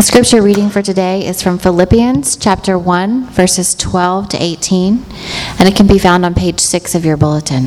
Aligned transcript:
The 0.00 0.06
scripture 0.06 0.40
reading 0.40 0.70
for 0.70 0.80
today 0.80 1.26
is 1.26 1.42
from 1.42 1.58
Philippians 1.58 2.34
chapter 2.36 2.78
1, 2.78 3.26
verses 3.26 3.74
12 3.74 4.30
to 4.30 4.42
18, 4.42 5.04
and 5.58 5.68
it 5.68 5.76
can 5.76 5.86
be 5.86 5.98
found 5.98 6.24
on 6.24 6.34
page 6.34 6.58
6 6.58 6.94
of 6.94 7.04
your 7.04 7.18
bulletin. 7.18 7.66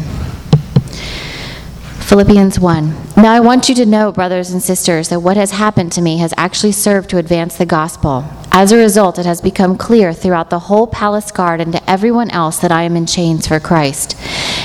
Philippians 1.99 2.57
1. 2.59 2.96
Now 3.17 3.33
I 3.33 3.39
want 3.39 3.69
you 3.69 3.75
to 3.75 3.85
know, 3.85 4.11
brothers 4.11 4.49
and 4.49 4.63
sisters, 4.63 5.09
that 5.09 5.19
what 5.19 5.38
has 5.38 5.51
happened 5.51 5.91
to 5.91 6.01
me 6.01 6.18
has 6.18 6.33
actually 6.36 6.71
served 6.71 7.11
to 7.11 7.19
advance 7.19 7.55
the 7.55 7.68
gospel. 7.68 8.25
As 8.52 8.71
a 8.71 8.77
result, 8.77 9.20
it 9.20 9.27
has 9.27 9.39
become 9.39 9.77
clear 9.77 10.11
throughout 10.11 10.50
the 10.50 10.57
whole 10.57 10.88
palace 10.88 11.31
guard 11.31 11.61
and 11.61 11.71
to 11.73 11.88
everyone 11.88 12.31
else 12.31 12.57
that 12.57 12.71
I 12.71 12.81
am 12.81 12.95
in 12.95 13.05
chains 13.05 13.45
for 13.45 13.59
Christ. 13.59 14.18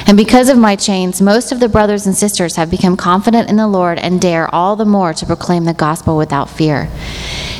And 0.09 0.17
because 0.17 0.49
of 0.49 0.57
my 0.57 0.75
chains, 0.75 1.21
most 1.21 1.53
of 1.53 1.61
the 1.61 1.69
brothers 1.69 2.07
and 2.07 2.17
sisters 2.17 2.57
have 2.57 2.71
become 2.71 2.97
confident 2.97 3.51
in 3.51 3.57
the 3.57 3.69
Lord 3.69 3.99
and 3.99 4.19
dare 4.19 4.53
all 4.55 4.75
the 4.75 4.87
more 4.87 5.13
to 5.13 5.27
proclaim 5.27 5.67
the 5.67 5.75
gospel 5.75 6.17
without 6.17 6.49
fear. 6.49 6.89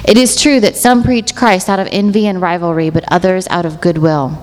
It 0.07 0.17
is 0.17 0.41
true 0.41 0.59
that 0.61 0.75
some 0.75 1.03
preach 1.03 1.35
Christ 1.35 1.69
out 1.69 1.79
of 1.79 1.89
envy 1.93 2.27
and 2.27 2.41
rivalry, 2.41 2.89
but 2.89 3.05
others 3.13 3.47
out 3.49 3.67
of 3.67 3.83
goodwill. 3.83 4.43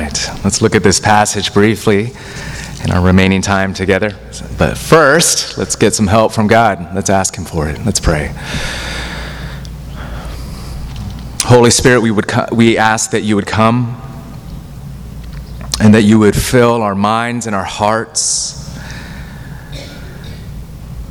right, 0.11 0.43
let's 0.43 0.61
look 0.61 0.75
at 0.75 0.83
this 0.83 0.99
passage 0.99 1.53
briefly 1.53 2.11
in 2.83 2.91
our 2.91 3.01
remaining 3.01 3.41
time 3.41 3.73
together. 3.73 4.11
But 4.57 4.77
first, 4.77 5.57
let's 5.57 5.75
get 5.75 5.93
some 5.93 6.07
help 6.07 6.31
from 6.31 6.47
God. 6.47 6.93
Let's 6.95 7.09
ask 7.09 7.35
Him 7.35 7.45
for 7.45 7.69
it. 7.69 7.83
Let's 7.85 7.99
pray. 7.99 8.33
Holy 11.43 11.71
Spirit, 11.71 12.01
we, 12.01 12.11
would 12.11 12.27
co- 12.27 12.47
we 12.51 12.77
ask 12.77 13.11
that 13.11 13.21
you 13.21 13.35
would 13.35 13.47
come 13.47 13.97
and 15.79 15.93
that 15.93 16.03
you 16.03 16.19
would 16.19 16.35
fill 16.35 16.81
our 16.81 16.95
minds 16.95 17.47
and 17.47 17.55
our 17.55 17.63
hearts 17.63 18.57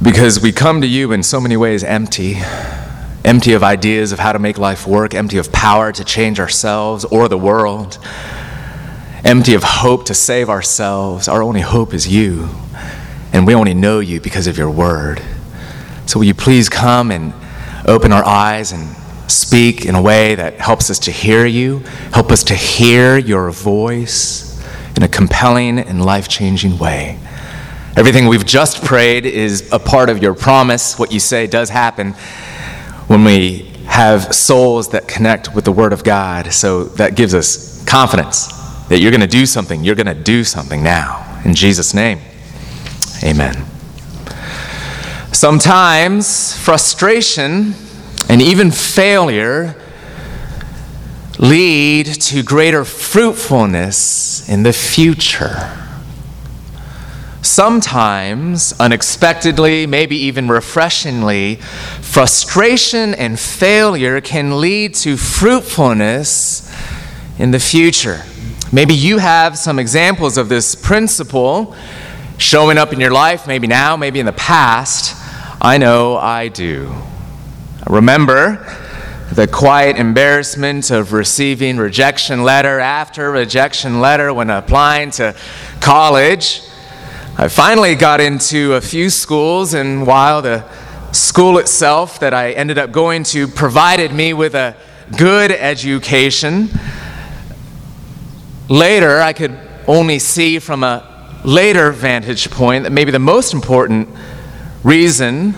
because 0.03 0.41
we 0.41 0.51
come 0.53 0.81
to 0.81 0.87
you 0.87 1.13
in 1.13 1.23
so 1.23 1.41
many 1.41 1.57
ways 1.57 1.85
empty 1.85 2.37
empty 3.23 3.53
of 3.53 3.63
ideas 3.63 4.13
of 4.13 4.19
how 4.19 4.33
to 4.33 4.39
make 4.39 4.57
life 4.57 4.87
work, 4.87 5.15
empty 5.15 5.37
of 5.37 5.53
power 5.53 5.93
to 5.93 6.03
change 6.03 6.41
ourselves 6.41 7.05
or 7.05 7.29
the 7.29 7.37
world 7.37 7.99
empty 9.25 9.55
of 9.55 9.63
hope 9.63 10.07
to 10.07 10.15
save 10.15 10.49
ourselves. 10.49 11.29
Our 11.29 11.43
only 11.43 11.61
hope 11.61 11.95
is 11.95 12.09
you, 12.09 12.49
and 13.33 13.47
we 13.47 13.55
only 13.55 13.75
know 13.75 14.01
you 14.01 14.21
because 14.21 14.47
of 14.47 14.57
your 14.57 14.71
word. 14.71 15.23
So, 16.07 16.19
will 16.19 16.27
you 16.27 16.35
please 16.35 16.69
come 16.69 17.11
and 17.11 17.33
open 17.87 18.13
our 18.13 18.25
eyes 18.25 18.73
and 18.73 18.97
speak 19.31 19.87
in 19.87 19.95
a 19.95 20.03
way 20.03 20.35
that 20.35 20.55
helps 20.55 20.91
us 20.91 20.99
to 21.01 21.11
hear 21.11 21.47
you, 21.47 21.79
help 22.13 22.31
us 22.33 22.45
to 22.45 22.55
hear 22.55 23.17
your 23.17 23.51
voice 23.51 24.61
in 24.97 25.03
a 25.03 25.09
compelling 25.09 25.79
and 25.79 26.05
life 26.05 26.29
changing 26.29 26.79
way. 26.79 27.19
Everything 27.97 28.27
we've 28.27 28.47
just 28.47 28.85
prayed 28.85 29.27
is 29.27 29.71
a 29.73 29.79
part 29.79 30.11
of 30.11 30.23
your 30.23 30.35
promise. 30.35 30.99
What 30.99 31.13
you 31.13 31.21
say 31.21 31.47
does 31.47 31.69
happen 31.69 32.13
when 33.07 33.25
we 33.25 33.71
have 33.87 34.35
souls 34.35 34.91
that 34.91 35.09
connect 35.09 35.55
with 35.55 35.65
the 35.65 35.73
Word 35.73 35.93
of 35.93 36.05
God. 36.05 36.53
So 36.53 36.85
that 36.85 37.17
gives 37.17 37.35
us 37.35 37.85
confidence 37.85 38.60
that 38.91 38.99
you're 38.99 39.13
going 39.13 39.21
to 39.21 39.27
do 39.29 39.47
something. 39.47 39.85
You're 39.85 39.95
going 39.95 40.09
to 40.09 40.15
do 40.15 40.43
something 40.43 40.83
now. 40.83 41.41
In 41.45 41.55
Jesus' 41.55 41.95
name, 41.95 42.19
amen. 43.23 43.65
Sometimes 45.33 46.57
frustration 46.57 47.75
and 48.29 48.43
even 48.43 48.73
failure 48.73 49.77
lead 51.39 52.07
to 52.07 52.43
greater 52.43 52.85
fruitfulness 52.85 54.49
in 54.49 54.65
the 54.65 54.73
future. 54.73 55.77
Sometimes, 57.43 58.75
unexpectedly, 58.81 59.87
maybe 59.87 60.17
even 60.17 60.49
refreshingly, 60.49 61.57
frustration 62.01 63.15
and 63.15 63.39
failure 63.39 64.21
can 64.21 64.61
lead 64.61 64.95
to 64.97 65.17
fruitfulness 65.17 66.69
in 67.39 67.53
the 67.53 67.61
future. 67.61 68.25
Maybe 68.73 68.95
you 68.95 69.19
have 69.19 69.59
some 69.59 69.81
examples 69.81 70.39
of 70.39 70.49
this 70.49 70.77
principle 70.77 71.75
showing 72.39 72.79
up 72.79 72.93
in 72.93 73.01
your 73.01 73.11
life, 73.11 73.49
maybe 73.49 73.67
now, 73.67 73.97
maybe 73.97 74.21
in 74.21 74.27
the 74.27 74.33
past. 74.33 75.17
I 75.61 75.77
know 75.77 76.17
I 76.17 76.47
do. 76.47 76.95
Remember 77.89 78.65
the 79.33 79.49
quiet 79.49 79.97
embarrassment 79.97 80.93
of 80.93 81.13
receiving 81.13 81.79
rejection 81.79 82.45
letter 82.45 82.79
after 82.79 83.33
rejection 83.33 84.01
letter 84.01 84.33
when 84.33 84.51
applying 84.51 85.11
to 85.13 85.35
college. 85.81 86.63
I 87.37 87.49
finally 87.49 87.97
got 87.97 88.21
into 88.21 88.75
a 88.75 88.81
few 88.81 89.11
schools, 89.11 89.75
and 89.75 90.07
while 90.07 90.43
the 90.43 90.65
school 91.11 91.59
itself 91.59 92.21
that 92.21 92.33
I 92.33 92.53
ended 92.53 92.79
up 92.79 92.93
going 92.93 93.25
to 93.25 93.49
provided 93.49 94.13
me 94.13 94.33
with 94.33 94.55
a 94.55 94.77
good 95.19 95.51
education, 95.51 96.71
Later, 98.71 99.21
I 99.21 99.33
could 99.33 99.59
only 99.89 100.21
see 100.21 100.61
from 100.61 100.85
a 100.85 101.41
later 101.45 101.91
vantage 101.91 102.49
point 102.53 102.85
that 102.85 102.91
maybe 102.91 103.11
the 103.11 103.19
most 103.19 103.53
important 103.53 104.09
reason 104.85 105.57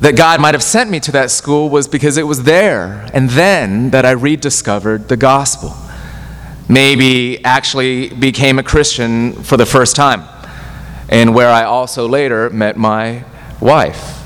that 0.00 0.14
God 0.14 0.42
might 0.42 0.52
have 0.52 0.62
sent 0.62 0.90
me 0.90 1.00
to 1.00 1.12
that 1.12 1.30
school 1.30 1.70
was 1.70 1.88
because 1.88 2.18
it 2.18 2.26
was 2.26 2.42
there 2.42 3.08
and 3.14 3.30
then 3.30 3.90
that 3.90 4.04
I 4.04 4.10
rediscovered 4.10 5.08
the 5.08 5.16
gospel. 5.16 5.74
Maybe 6.68 7.42
actually 7.46 8.10
became 8.10 8.58
a 8.58 8.62
Christian 8.62 9.32
for 9.32 9.56
the 9.56 9.64
first 9.64 9.96
time, 9.96 10.24
and 11.08 11.34
where 11.34 11.48
I 11.48 11.64
also 11.64 12.06
later 12.06 12.50
met 12.50 12.76
my 12.76 13.24
wife. 13.58 14.21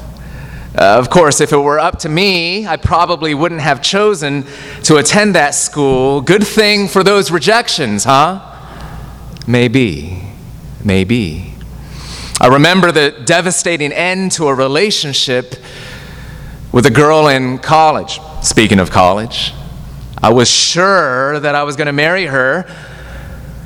Uh, 0.77 0.99
of 0.99 1.09
course, 1.09 1.41
if 1.41 1.55
it 1.55 1.57
were 1.57 1.79
up 1.79 1.99
to 2.01 2.09
me, 2.11 2.67
I 2.67 2.77
probably 2.77 3.33
wouldn't 3.33 3.63
have 3.63 3.81
chosen 3.81 4.45
to 4.83 4.97
attend 4.97 5.35
that 5.35 5.55
school. 5.55 6.21
Good 6.21 6.47
thing 6.47 6.87
for 6.87 7.03
those 7.03 7.31
rejections, 7.31 8.05
huh? 8.05 8.43
Maybe. 9.47 10.23
Maybe. 10.85 11.55
I 12.39 12.49
remember 12.49 12.93
the 12.93 13.11
devastating 13.25 13.91
end 13.91 14.33
to 14.33 14.49
a 14.49 14.55
relationship 14.55 15.55
with 16.73 16.85
a 16.85 16.91
girl 16.91 17.29
in 17.29 17.57
college. 17.57 18.21
Speaking 18.43 18.79
of 18.79 18.91
college, 18.91 19.55
I 20.23 20.35
was 20.35 20.51
sure 20.51 21.41
that 21.41 21.55
I 21.55 21.63
was 21.63 21.77
going 21.77 21.87
to 21.87 21.93
marry 21.95 22.27
her, 22.27 22.71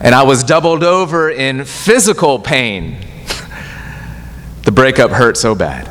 and 0.01 0.15
I 0.15 0.23
was 0.23 0.45
doubled 0.45 0.85
over 0.85 1.29
in 1.29 1.65
physical 1.65 2.39
pain. 2.39 2.99
the 4.63 4.71
breakup 4.71 5.11
hurt 5.11 5.37
so 5.37 5.57
bad. 5.57 5.90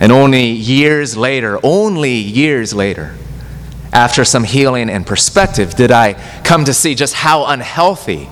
And 0.00 0.10
only 0.10 0.46
years 0.46 1.16
later, 1.16 1.60
only 1.62 2.14
years 2.14 2.72
later, 2.72 3.14
after 3.92 4.24
some 4.24 4.44
healing 4.44 4.88
and 4.88 5.06
perspective, 5.06 5.74
did 5.74 5.92
I 5.92 6.14
come 6.42 6.64
to 6.64 6.72
see 6.72 6.94
just 6.94 7.14
how 7.14 7.44
unhealthy 7.44 8.28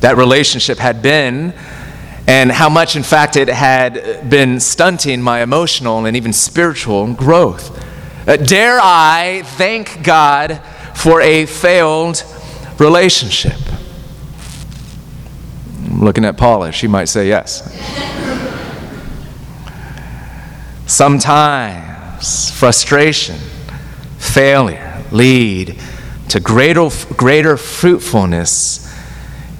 that 0.00 0.16
relationship 0.16 0.78
had 0.78 1.02
been 1.02 1.54
and 2.26 2.52
how 2.52 2.68
much, 2.68 2.94
in 2.94 3.02
fact, 3.02 3.36
it 3.36 3.48
had 3.48 4.28
been 4.28 4.60
stunting 4.60 5.22
my 5.22 5.42
emotional 5.42 6.04
and 6.04 6.16
even 6.16 6.32
spiritual 6.32 7.12
growth. 7.14 7.76
Uh, 8.28 8.36
dare 8.36 8.78
I 8.80 9.42
thank 9.44 10.04
God 10.04 10.60
for 10.94 11.20
a 11.22 11.46
failed 11.46 12.22
relationship? 12.78 13.58
I'm 15.86 16.04
looking 16.04 16.24
at 16.24 16.36
Paula. 16.36 16.70
She 16.70 16.86
might 16.86 17.06
say 17.06 17.28
yes. 17.28 17.66
Sometimes 20.90 22.50
frustration, 22.50 23.36
failure 24.18 25.04
lead 25.12 25.78
to 26.30 26.40
greater, 26.40 26.88
greater 27.16 27.56
fruitfulness 27.56 28.92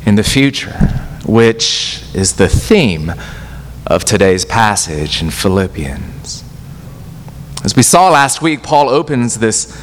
in 0.05 0.17
the 0.17 0.25
future, 0.25 0.77
which 1.25 2.03
is 2.15 2.35
the 2.35 2.49
theme 2.49 3.13
of 3.87 4.05
today's 4.05 4.45
passage 4.45 5.23
in 5.23 5.31
Philippians. 5.31 6.43
As 7.63 7.77
we 7.77 7.85
saw 7.85 8.11
last 8.11 8.43
week, 8.43 8.65
Paul 8.65 8.89
opens 8.89 9.39
this 9.39 9.81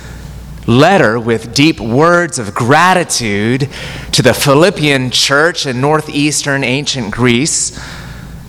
letter 0.67 1.17
with 1.17 1.53
deep 1.53 1.79
words 1.79 2.39
of 2.39 2.53
gratitude 2.53 3.69
to 4.11 4.21
the 4.21 4.33
Philippian 4.33 5.11
church 5.11 5.65
in 5.65 5.79
northeastern 5.79 6.65
ancient 6.65 7.09
Greece 7.09 7.79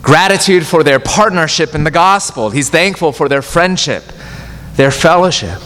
gratitude 0.09 0.65
for 0.65 0.83
their 0.83 0.99
partnership 0.99 1.75
in 1.75 1.83
the 1.83 1.91
gospel. 1.91 2.49
He's 2.49 2.67
thankful 2.67 3.11
for 3.11 3.29
their 3.29 3.43
friendship, 3.43 4.03
their 4.73 4.89
fellowship. 4.89 5.61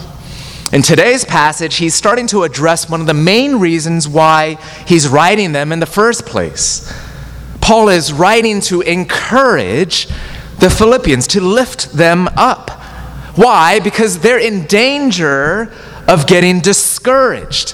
In 0.70 0.82
today's 0.82 1.24
passage, 1.24 1.76
he's 1.76 1.94
starting 1.94 2.26
to 2.26 2.42
address 2.42 2.90
one 2.90 3.00
of 3.00 3.06
the 3.06 3.14
main 3.14 3.58
reasons 3.58 4.06
why 4.06 4.58
he's 4.86 5.08
writing 5.08 5.52
them 5.52 5.72
in 5.72 5.80
the 5.80 5.86
first 5.86 6.26
place. 6.26 6.92
Paul 7.62 7.88
is 7.88 8.12
writing 8.12 8.60
to 8.68 8.82
encourage 8.82 10.08
the 10.58 10.68
Philippians, 10.68 11.26
to 11.28 11.40
lift 11.40 11.92
them 11.92 12.28
up. 12.36 12.68
Why? 13.38 13.80
Because 13.80 14.18
they're 14.18 14.38
in 14.38 14.66
danger 14.66 15.72
of 16.06 16.26
getting 16.26 16.60
discouraged, 16.60 17.72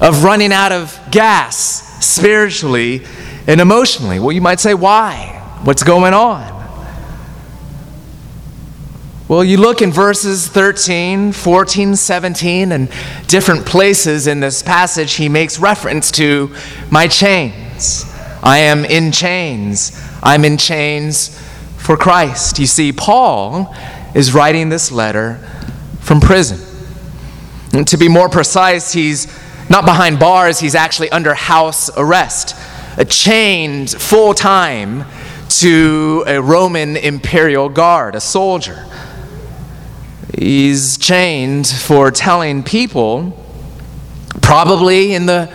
of 0.00 0.24
running 0.24 0.54
out 0.54 0.72
of 0.72 0.98
gas 1.10 2.02
spiritually 2.02 3.04
and 3.46 3.60
emotionally. 3.60 4.20
Well, 4.20 4.32
you 4.32 4.40
might 4.40 4.58
say, 4.58 4.72
why? 4.72 5.40
What's 5.64 5.84
going 5.84 6.12
on? 6.12 6.58
Well, 9.28 9.44
you 9.44 9.58
look 9.58 9.80
in 9.80 9.92
verses 9.92 10.48
13, 10.48 11.30
14, 11.30 11.94
17, 11.94 12.72
and 12.72 12.90
different 13.28 13.64
places 13.64 14.26
in 14.26 14.40
this 14.40 14.60
passage, 14.60 15.14
he 15.14 15.28
makes 15.28 15.60
reference 15.60 16.10
to 16.12 16.52
my 16.90 17.06
chains. 17.06 18.04
I 18.42 18.58
am 18.58 18.84
in 18.84 19.12
chains. 19.12 19.92
I'm 20.20 20.44
in 20.44 20.58
chains 20.58 21.40
for 21.76 21.96
Christ. 21.96 22.58
You 22.58 22.66
see, 22.66 22.92
Paul 22.92 23.72
is 24.16 24.34
writing 24.34 24.68
this 24.68 24.90
letter 24.90 25.36
from 26.00 26.20
prison. 26.20 26.58
And 27.72 27.86
to 27.86 27.96
be 27.96 28.08
more 28.08 28.28
precise, 28.28 28.92
he's 28.92 29.28
not 29.70 29.84
behind 29.84 30.18
bars, 30.18 30.58
he's 30.58 30.74
actually 30.74 31.10
under 31.10 31.34
house 31.34 31.88
arrest, 31.96 32.56
chained 33.08 33.90
full 33.90 34.34
time 34.34 35.04
to 35.60 36.24
a 36.26 36.40
Roman 36.40 36.96
imperial 36.96 37.68
guard, 37.68 38.14
a 38.14 38.20
soldier. 38.20 38.86
He's 40.36 40.96
chained 40.98 41.66
for 41.66 42.10
telling 42.10 42.62
people, 42.62 43.38
probably 44.40 45.14
in 45.14 45.26
the 45.26 45.52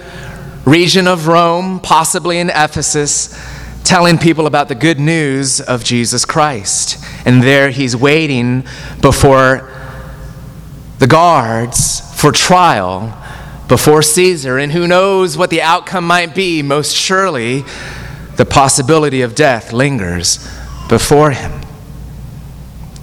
region 0.66 1.08
of 1.08 1.28
Rome, 1.28 1.80
possibly 1.80 2.40
in 2.40 2.50
Ephesus, 2.50 3.38
telling 3.84 4.18
people 4.18 4.48
about 4.48 4.68
the 4.68 4.76
good 4.76 5.00
news 5.00 5.62
of 5.62 5.84
Jesus 5.84 6.26
Christ. 6.26 7.04
And 7.26 7.42
there 7.42 7.70
he's 7.70 7.96
waiting 7.96 8.66
before 9.02 9.72
the 11.00 11.08
guards 11.08 12.02
for 12.20 12.32
trial 12.32 13.18
before 13.68 14.02
Caesar. 14.02 14.58
And 14.58 14.72
who 14.72 14.88
knows 14.88 15.38
what 15.38 15.50
the 15.50 15.62
outcome 15.62 16.06
might 16.06 16.34
be? 16.34 16.62
Most 16.62 16.96
surely, 16.96 17.64
the 18.38 18.46
possibility 18.46 19.22
of 19.22 19.36
death 19.36 19.74
lingers 19.74 20.38
before 20.88 21.32
him. 21.32 21.52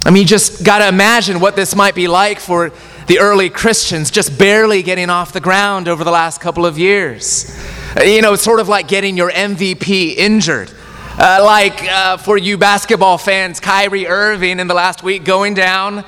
I 0.07 0.11
mean, 0.11 0.23
you 0.23 0.29
just 0.29 0.65
got 0.65 0.79
to 0.79 0.89
imagine 0.89 1.41
what 1.41 1.57
this 1.57 1.75
might 1.75 1.95
be 1.95 2.09
like 2.09 2.39
for 2.39 2.73
the 3.07 3.19
early 3.19 3.51
Christians 3.51 4.11
just 4.11 4.39
barely 4.39 4.83
getting 4.83 5.11
off 5.11 5.33
the 5.33 5.41
ground 5.41 5.89
over 5.89 6.05
the 6.05 6.11
last 6.11 6.41
couple 6.41 6.65
of 6.65 6.79
years. 6.79 7.59
You 8.03 8.23
know, 8.23 8.35
it's 8.35 8.43
sort 8.43 8.61
of 8.61 8.69
like 8.69 8.89
getting 8.89 9.17
your 9.17 9.31
MVP 9.31 10.17
injured. 10.17 10.73
Uh, 11.17 11.41
like 11.45 11.83
uh, 11.85 12.17
for 12.17 12.37
you 12.37 12.59
basketball 12.59 13.19
fans, 13.19 13.61
Kyrie 13.61 14.07
Irving 14.07 14.59
in 14.59 14.67
the 14.67 14.75
last 14.75 15.03
week 15.03 15.25
going 15.25 15.55
down 15.55 16.05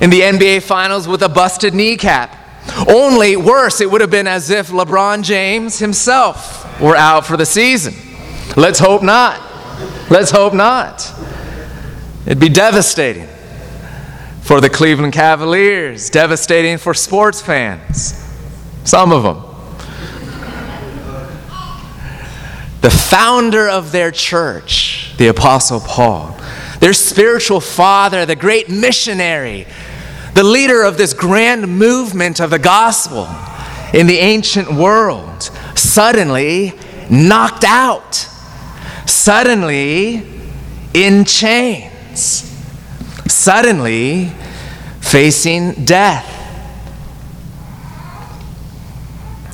in 0.00 0.10
the 0.10 0.22
NBA 0.22 0.62
Finals 0.62 1.06
with 1.06 1.22
a 1.22 1.28
busted 1.28 1.74
kneecap. 1.74 2.36
Only 2.88 3.36
worse, 3.36 3.80
it 3.80 3.90
would 3.90 4.00
have 4.00 4.10
been 4.10 4.26
as 4.26 4.50
if 4.50 4.68
LeBron 4.68 5.22
James 5.22 5.78
himself 5.78 6.80
were 6.80 6.96
out 6.96 7.26
for 7.26 7.36
the 7.36 7.46
season. 7.46 8.09
Let's 8.56 8.78
hope 8.78 9.02
not. 9.02 9.40
Let's 10.10 10.30
hope 10.30 10.54
not. 10.54 11.12
It'd 12.26 12.40
be 12.40 12.48
devastating 12.48 13.28
for 14.42 14.60
the 14.60 14.68
Cleveland 14.68 15.12
Cavaliers, 15.12 16.10
devastating 16.10 16.76
for 16.76 16.92
sports 16.92 17.40
fans, 17.40 18.14
some 18.84 19.12
of 19.12 19.22
them. 19.22 19.44
The 22.80 22.90
founder 22.90 23.68
of 23.68 23.92
their 23.92 24.10
church, 24.10 25.14
the 25.18 25.28
Apostle 25.28 25.80
Paul, 25.80 26.36
their 26.80 26.94
spiritual 26.94 27.60
father, 27.60 28.26
the 28.26 28.34
great 28.34 28.68
missionary, 28.68 29.66
the 30.34 30.42
leader 30.42 30.82
of 30.82 30.96
this 30.96 31.12
grand 31.12 31.68
movement 31.68 32.40
of 32.40 32.50
the 32.50 32.58
gospel 32.58 33.28
in 33.92 34.06
the 34.06 34.18
ancient 34.18 34.72
world, 34.72 35.42
suddenly 35.74 36.72
knocked 37.10 37.64
out, 37.64 38.28
suddenly 39.10 40.22
in 40.94 41.24
chains, 41.24 42.44
suddenly 43.28 44.32
facing 45.00 45.84
death. 45.84 46.36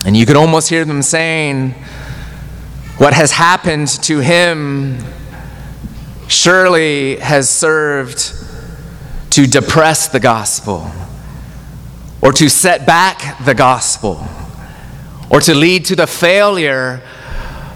And 0.05 0.17
you 0.17 0.25
could 0.25 0.37
almost 0.37 0.69
hear 0.69 0.85
them 0.85 1.03
saying, 1.03 1.71
What 2.99 3.13
has 3.13 3.33
happened 3.33 3.89
to 4.05 4.21
him 4.21 4.99
surely 6.29 7.17
has 7.17 7.51
served 7.51 8.33
to 9.31 9.47
depress 9.47 10.09
the 10.09 10.21
gospel, 10.21 10.91
or 12.23 12.33
to 12.33 12.49
set 12.49 12.87
back 12.87 13.45
the 13.45 13.55
gospel, 13.55 14.27
or 15.29 15.41
to 15.41 15.55
lead 15.55 15.85
to 15.87 15.97
the 15.97 16.07
failure 16.07 17.03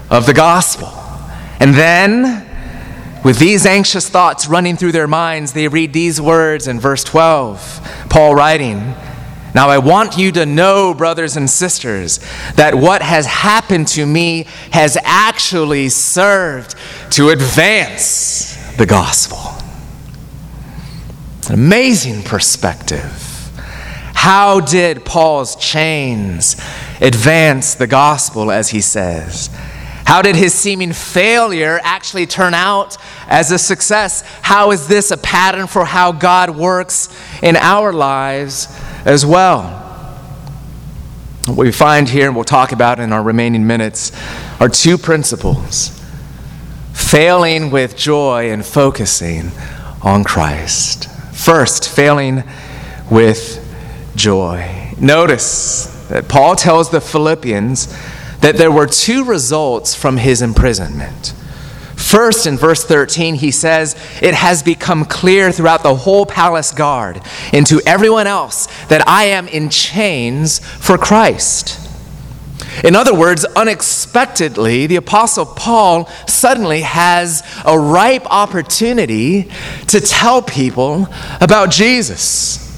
of 0.09 0.25
the 0.25 0.33
gospel. 0.33 1.00
And 1.61 1.75
then, 1.75 2.43
with 3.23 3.37
these 3.37 3.67
anxious 3.67 4.09
thoughts 4.09 4.47
running 4.47 4.77
through 4.77 4.93
their 4.93 5.07
minds, 5.07 5.53
they 5.53 5.67
read 5.67 5.93
these 5.93 6.19
words 6.19 6.67
in 6.67 6.79
verse 6.79 7.03
12, 7.03 8.07
Paul 8.09 8.33
writing, 8.33 8.79
Now 9.53 9.69
I 9.69 9.77
want 9.77 10.17
you 10.17 10.31
to 10.31 10.47
know, 10.47 10.95
brothers 10.95 11.37
and 11.37 11.47
sisters, 11.47 12.19
that 12.55 12.73
what 12.73 13.03
has 13.03 13.27
happened 13.27 13.89
to 13.89 14.07
me 14.07 14.47
has 14.71 14.97
actually 15.03 15.89
served 15.89 16.75
to 17.11 17.29
advance 17.29 18.55
the 18.77 18.87
gospel. 18.87 19.37
An 21.47 21.53
amazing 21.53 22.23
perspective. 22.23 23.51
How 24.15 24.61
did 24.61 25.05
Paul's 25.05 25.55
chains 25.57 26.55
advance 26.99 27.75
the 27.75 27.85
gospel, 27.85 28.49
as 28.49 28.69
he 28.69 28.81
says? 28.81 29.51
How 30.11 30.21
did 30.21 30.35
his 30.35 30.53
seeming 30.53 30.91
failure 30.91 31.79
actually 31.83 32.25
turn 32.25 32.53
out 32.53 32.97
as 33.27 33.49
a 33.53 33.57
success? 33.57 34.23
How 34.41 34.71
is 34.71 34.89
this 34.89 35.09
a 35.09 35.15
pattern 35.15 35.67
for 35.67 35.85
how 35.85 36.11
God 36.11 36.49
works 36.49 37.07
in 37.41 37.55
our 37.55 37.93
lives 37.93 38.67
as 39.05 39.25
well? 39.25 39.69
What 41.47 41.59
we 41.59 41.71
find 41.71 42.09
here, 42.09 42.27
and 42.27 42.35
we'll 42.35 42.43
talk 42.43 42.73
about 42.73 42.99
in 42.99 43.13
our 43.13 43.23
remaining 43.23 43.65
minutes, 43.65 44.11
are 44.59 44.67
two 44.67 44.97
principles 44.97 45.97
failing 46.91 47.71
with 47.71 47.95
joy 47.95 48.51
and 48.51 48.65
focusing 48.65 49.49
on 50.03 50.25
Christ. 50.25 51.09
First, 51.33 51.87
failing 51.87 52.43
with 53.09 53.65
joy. 54.17 54.93
Notice 54.99 55.85
that 56.09 56.27
Paul 56.27 56.57
tells 56.57 56.89
the 56.89 56.99
Philippians 56.99 57.97
that 58.41 58.57
there 58.57 58.71
were 58.71 58.87
two 58.87 59.23
results 59.23 59.95
from 59.95 60.17
his 60.17 60.41
imprisonment. 60.41 61.33
First, 61.95 62.47
in 62.47 62.57
verse 62.57 62.83
13, 62.83 63.35
he 63.35 63.51
says, 63.51 63.95
It 64.21 64.33
has 64.33 64.63
become 64.63 65.05
clear 65.05 65.51
throughout 65.51 65.83
the 65.83 65.95
whole 65.95 66.25
palace 66.25 66.71
guard 66.71 67.21
and 67.53 67.65
to 67.67 67.79
everyone 67.85 68.27
else 68.27 68.67
that 68.87 69.07
I 69.07 69.25
am 69.25 69.47
in 69.47 69.69
chains 69.69 70.59
for 70.59 70.97
Christ. 70.97 71.77
In 72.83 72.95
other 72.95 73.13
words, 73.13 73.45
unexpectedly, 73.45 74.87
the 74.87 74.95
Apostle 74.95 75.45
Paul 75.45 76.07
suddenly 76.27 76.81
has 76.81 77.43
a 77.65 77.77
ripe 77.77 78.25
opportunity 78.25 79.51
to 79.87 79.99
tell 79.99 80.41
people 80.41 81.07
about 81.39 81.69
Jesus. 81.69 82.70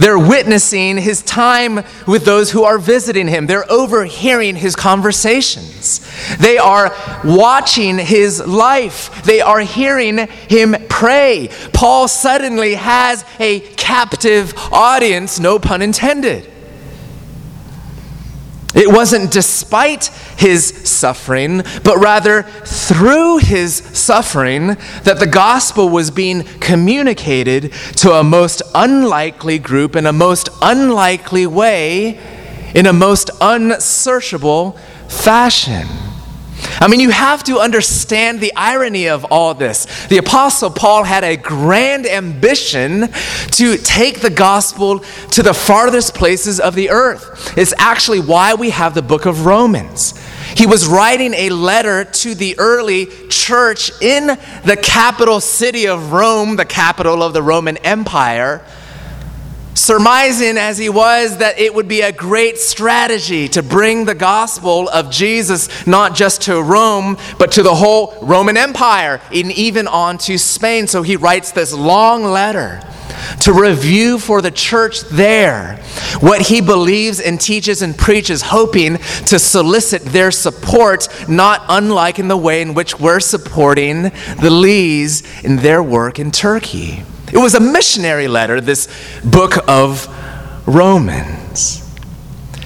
They're 0.00 0.18
witnessing 0.18 0.96
his 0.96 1.22
time 1.22 1.84
with 2.06 2.24
those 2.24 2.50
who 2.50 2.64
are 2.64 2.78
visiting 2.78 3.28
him. 3.28 3.46
They're 3.46 3.70
overhearing 3.70 4.56
his 4.56 4.74
conversations. 4.74 6.00
They 6.38 6.56
are 6.56 6.96
watching 7.22 7.98
his 7.98 8.40
life. 8.40 9.22
They 9.24 9.42
are 9.42 9.60
hearing 9.60 10.26
him 10.48 10.74
pray. 10.88 11.50
Paul 11.74 12.08
suddenly 12.08 12.74
has 12.74 13.26
a 13.38 13.60
captive 13.60 14.54
audience, 14.72 15.38
no 15.38 15.58
pun 15.58 15.82
intended. 15.82 16.49
It 18.74 18.88
wasn't 18.88 19.32
despite 19.32 20.06
his 20.36 20.66
suffering, 20.88 21.62
but 21.82 21.98
rather 21.98 22.42
through 22.42 23.38
his 23.38 23.74
suffering 23.74 24.76
that 25.02 25.18
the 25.18 25.26
gospel 25.26 25.88
was 25.88 26.10
being 26.10 26.44
communicated 26.60 27.72
to 27.96 28.12
a 28.12 28.22
most 28.22 28.62
unlikely 28.74 29.58
group 29.58 29.96
in 29.96 30.06
a 30.06 30.12
most 30.12 30.48
unlikely 30.62 31.46
way, 31.46 32.20
in 32.74 32.86
a 32.86 32.92
most 32.92 33.30
unsearchable 33.40 34.78
fashion. 35.08 36.09
I 36.78 36.88
mean, 36.88 37.00
you 37.00 37.10
have 37.10 37.42
to 37.44 37.58
understand 37.58 38.40
the 38.40 38.52
irony 38.54 39.08
of 39.08 39.24
all 39.24 39.54
this. 39.54 40.06
The 40.06 40.18
Apostle 40.18 40.70
Paul 40.70 41.04
had 41.04 41.24
a 41.24 41.36
grand 41.36 42.06
ambition 42.06 43.08
to 43.52 43.76
take 43.76 44.20
the 44.20 44.30
gospel 44.30 45.00
to 45.32 45.42
the 45.42 45.54
farthest 45.54 46.14
places 46.14 46.60
of 46.60 46.74
the 46.74 46.90
earth. 46.90 47.54
It's 47.56 47.74
actually 47.78 48.20
why 48.20 48.54
we 48.54 48.70
have 48.70 48.94
the 48.94 49.02
book 49.02 49.26
of 49.26 49.46
Romans. 49.46 50.14
He 50.54 50.66
was 50.66 50.86
writing 50.86 51.34
a 51.34 51.50
letter 51.50 52.04
to 52.04 52.34
the 52.34 52.58
early 52.58 53.06
church 53.28 53.90
in 54.02 54.26
the 54.64 54.78
capital 54.80 55.40
city 55.40 55.86
of 55.86 56.12
Rome, 56.12 56.56
the 56.56 56.64
capital 56.64 57.22
of 57.22 57.32
the 57.32 57.42
Roman 57.42 57.76
Empire 57.78 58.62
surmising 59.74 60.58
as 60.58 60.78
he 60.78 60.88
was 60.88 61.38
that 61.38 61.58
it 61.58 61.74
would 61.74 61.88
be 61.88 62.00
a 62.00 62.12
great 62.12 62.58
strategy 62.58 63.48
to 63.48 63.62
bring 63.62 64.04
the 64.04 64.14
gospel 64.14 64.88
of 64.88 65.10
Jesus 65.10 65.86
not 65.86 66.14
just 66.14 66.42
to 66.42 66.62
Rome, 66.62 67.16
but 67.38 67.52
to 67.52 67.62
the 67.62 67.74
whole 67.74 68.14
Roman 68.22 68.56
Empire 68.56 69.20
and 69.32 69.52
even 69.52 69.86
on 69.86 70.18
to 70.18 70.38
Spain. 70.38 70.86
So 70.86 71.02
he 71.02 71.16
writes 71.16 71.52
this 71.52 71.72
long 71.72 72.24
letter 72.24 72.80
to 73.42 73.52
review 73.52 74.18
for 74.18 74.42
the 74.42 74.50
church 74.50 75.00
there 75.02 75.76
what 76.20 76.42
he 76.42 76.60
believes 76.60 77.20
and 77.20 77.40
teaches 77.40 77.82
and 77.82 77.96
preaches, 77.96 78.42
hoping 78.42 78.96
to 79.26 79.38
solicit 79.38 80.02
their 80.02 80.30
support, 80.30 81.08
not 81.28 81.64
unlike 81.68 82.18
in 82.18 82.28
the 82.28 82.36
way 82.36 82.62
in 82.62 82.74
which 82.74 82.98
we're 82.98 83.20
supporting 83.20 84.02
the 84.40 84.50
Lees 84.50 85.44
in 85.44 85.56
their 85.56 85.82
work 85.82 86.18
in 86.18 86.30
Turkey. 86.30 87.02
It 87.32 87.38
was 87.38 87.54
a 87.54 87.60
missionary 87.60 88.28
letter, 88.28 88.60
this 88.60 88.88
book 89.24 89.68
of 89.68 90.08
Romans. 90.66 91.86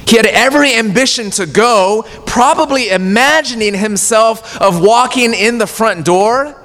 He 0.06 0.16
had 0.16 0.26
every 0.26 0.74
ambition 0.74 1.30
to 1.32 1.46
go, 1.46 2.04
probably 2.26 2.90
imagining 2.90 3.74
himself 3.74 4.60
of 4.60 4.80
walking 4.80 5.34
in 5.34 5.58
the 5.58 5.66
front 5.66 6.04
door 6.04 6.60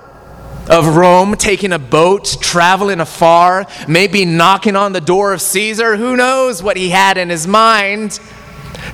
of 0.70 0.96
Rome, 0.96 1.36
taking 1.36 1.74
a 1.74 1.80
boat, 1.80 2.38
traveling 2.42 3.00
afar, 3.00 3.66
maybe 3.88 4.24
knocking 4.24 4.76
on 4.76 4.94
the 4.94 5.02
door 5.02 5.34
of 5.34 5.42
Caesar. 5.42 5.96
Who 5.96 6.16
knows 6.16 6.62
what 6.62 6.78
he 6.78 6.90
had 6.90 7.18
in 7.18 7.30
his 7.30 7.48
mind? 7.48 8.20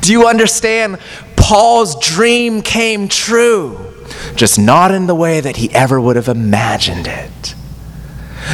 Do 0.01 0.11
you 0.11 0.27
understand? 0.27 0.99
Paul's 1.35 1.99
dream 1.99 2.61
came 2.61 3.07
true, 3.07 3.93
just 4.35 4.57
not 4.57 4.91
in 4.91 5.05
the 5.07 5.15
way 5.15 5.41
that 5.41 5.57
he 5.57 5.69
ever 5.73 5.99
would 5.99 6.15
have 6.15 6.29
imagined 6.29 7.07
it. 7.07 7.55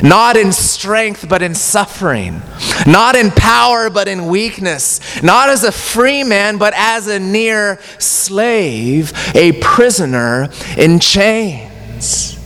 Not 0.03 0.37
in 0.37 0.51
strength, 0.51 1.27
but 1.27 1.41
in 1.41 1.53
suffering. 1.53 2.41
Not 2.87 3.15
in 3.15 3.31
power, 3.31 3.89
but 3.89 4.07
in 4.07 4.27
weakness. 4.27 4.99
Not 5.21 5.49
as 5.49 5.63
a 5.63 5.71
free 5.71 6.23
man, 6.23 6.57
but 6.57 6.73
as 6.75 7.07
a 7.07 7.19
near 7.19 7.79
slave, 7.99 9.13
a 9.35 9.51
prisoner 9.53 10.49
in 10.77 10.99
chains. 10.99 12.37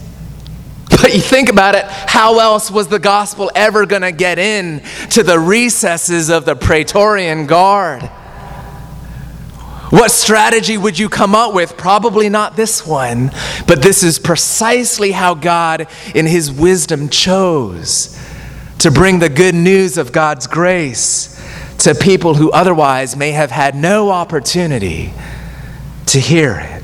But 0.90 1.14
you 1.14 1.20
think 1.20 1.48
about 1.48 1.74
it, 1.74 1.84
how 1.84 2.38
else 2.40 2.70
was 2.70 2.88
the 2.88 2.98
gospel 2.98 3.50
ever 3.54 3.86
going 3.86 4.02
to 4.02 4.12
get 4.12 4.38
in 4.38 4.80
to 5.10 5.22
the 5.22 5.38
recesses 5.38 6.30
of 6.30 6.44
the 6.44 6.56
Praetorian 6.56 7.46
Guard? 7.46 8.10
What 9.90 10.10
strategy 10.10 10.76
would 10.76 10.98
you 10.98 11.08
come 11.08 11.34
up 11.34 11.54
with? 11.54 11.76
Probably 11.76 12.28
not 12.28 12.56
this 12.56 12.84
one, 12.84 13.30
but 13.68 13.82
this 13.82 14.02
is 14.02 14.18
precisely 14.18 15.12
how 15.12 15.34
God, 15.34 15.86
in 16.14 16.26
His 16.26 16.50
wisdom, 16.50 17.08
chose 17.08 18.20
to 18.78 18.90
bring 18.90 19.20
the 19.20 19.28
good 19.28 19.54
news 19.54 19.96
of 19.96 20.10
God's 20.12 20.46
grace 20.46 21.32
to 21.78 21.94
people 21.94 22.34
who 22.34 22.50
otherwise 22.50 23.16
may 23.16 23.30
have 23.30 23.50
had 23.50 23.74
no 23.76 24.10
opportunity 24.10 25.12
to 26.06 26.18
hear 26.18 26.58
it. 26.58 26.75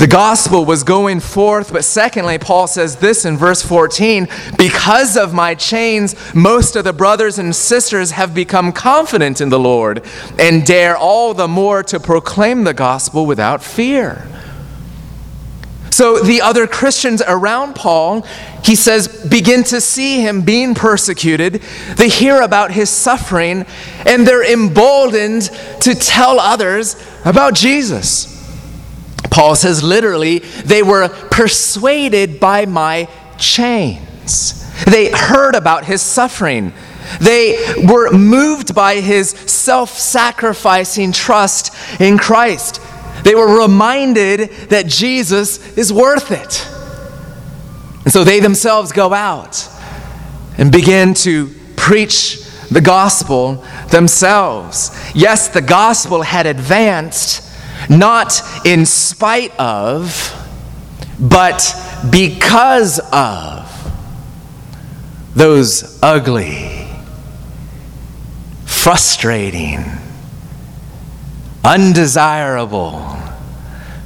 The 0.00 0.06
gospel 0.06 0.64
was 0.64 0.82
going 0.82 1.20
forth, 1.20 1.74
but 1.74 1.84
secondly, 1.84 2.38
Paul 2.38 2.66
says 2.66 2.96
this 2.96 3.26
in 3.26 3.36
verse 3.36 3.60
14 3.60 4.28
because 4.56 5.14
of 5.14 5.34
my 5.34 5.54
chains, 5.54 6.16
most 6.34 6.74
of 6.74 6.84
the 6.84 6.94
brothers 6.94 7.38
and 7.38 7.54
sisters 7.54 8.12
have 8.12 8.34
become 8.34 8.72
confident 8.72 9.42
in 9.42 9.50
the 9.50 9.58
Lord 9.58 10.02
and 10.38 10.64
dare 10.64 10.96
all 10.96 11.34
the 11.34 11.46
more 11.46 11.82
to 11.82 12.00
proclaim 12.00 12.64
the 12.64 12.72
gospel 12.72 13.26
without 13.26 13.62
fear. 13.62 14.26
So 15.90 16.20
the 16.20 16.40
other 16.40 16.66
Christians 16.66 17.20
around 17.28 17.74
Paul, 17.74 18.22
he 18.64 18.76
says, 18.76 19.28
begin 19.28 19.64
to 19.64 19.82
see 19.82 20.22
him 20.22 20.40
being 20.40 20.74
persecuted. 20.74 21.62
They 21.96 22.08
hear 22.08 22.40
about 22.40 22.70
his 22.70 22.88
suffering, 22.88 23.66
and 24.06 24.26
they're 24.26 24.50
emboldened 24.50 25.50
to 25.82 25.94
tell 25.94 26.40
others 26.40 26.96
about 27.26 27.52
Jesus. 27.52 28.39
Paul 29.30 29.54
says 29.54 29.82
literally, 29.82 30.40
they 30.40 30.82
were 30.82 31.08
persuaded 31.30 32.40
by 32.40 32.66
my 32.66 33.08
chains. 33.38 34.66
They 34.84 35.10
heard 35.10 35.54
about 35.54 35.84
his 35.84 36.02
suffering. 36.02 36.72
They 37.20 37.74
were 37.86 38.12
moved 38.12 38.74
by 38.74 38.96
his 38.96 39.30
self 39.30 39.98
sacrificing 39.98 41.12
trust 41.12 41.74
in 42.00 42.18
Christ. 42.18 42.80
They 43.24 43.34
were 43.34 43.62
reminded 43.62 44.50
that 44.70 44.86
Jesus 44.86 45.76
is 45.76 45.92
worth 45.92 46.30
it. 46.30 46.66
And 48.04 48.12
so 48.12 48.24
they 48.24 48.40
themselves 48.40 48.92
go 48.92 49.12
out 49.12 49.68
and 50.56 50.72
begin 50.72 51.14
to 51.14 51.50
preach 51.76 52.42
the 52.70 52.80
gospel 52.80 53.64
themselves. 53.88 54.90
Yes, 55.14 55.48
the 55.48 55.60
gospel 55.60 56.22
had 56.22 56.46
advanced 56.46 57.49
not 57.88 58.42
in 58.64 58.84
spite 58.86 59.58
of, 59.58 60.36
but 61.18 61.74
because 62.10 62.98
of 63.12 63.66
those 65.34 65.98
ugly, 66.02 66.88
frustrating, 68.64 69.84
undesirable, 71.64 73.16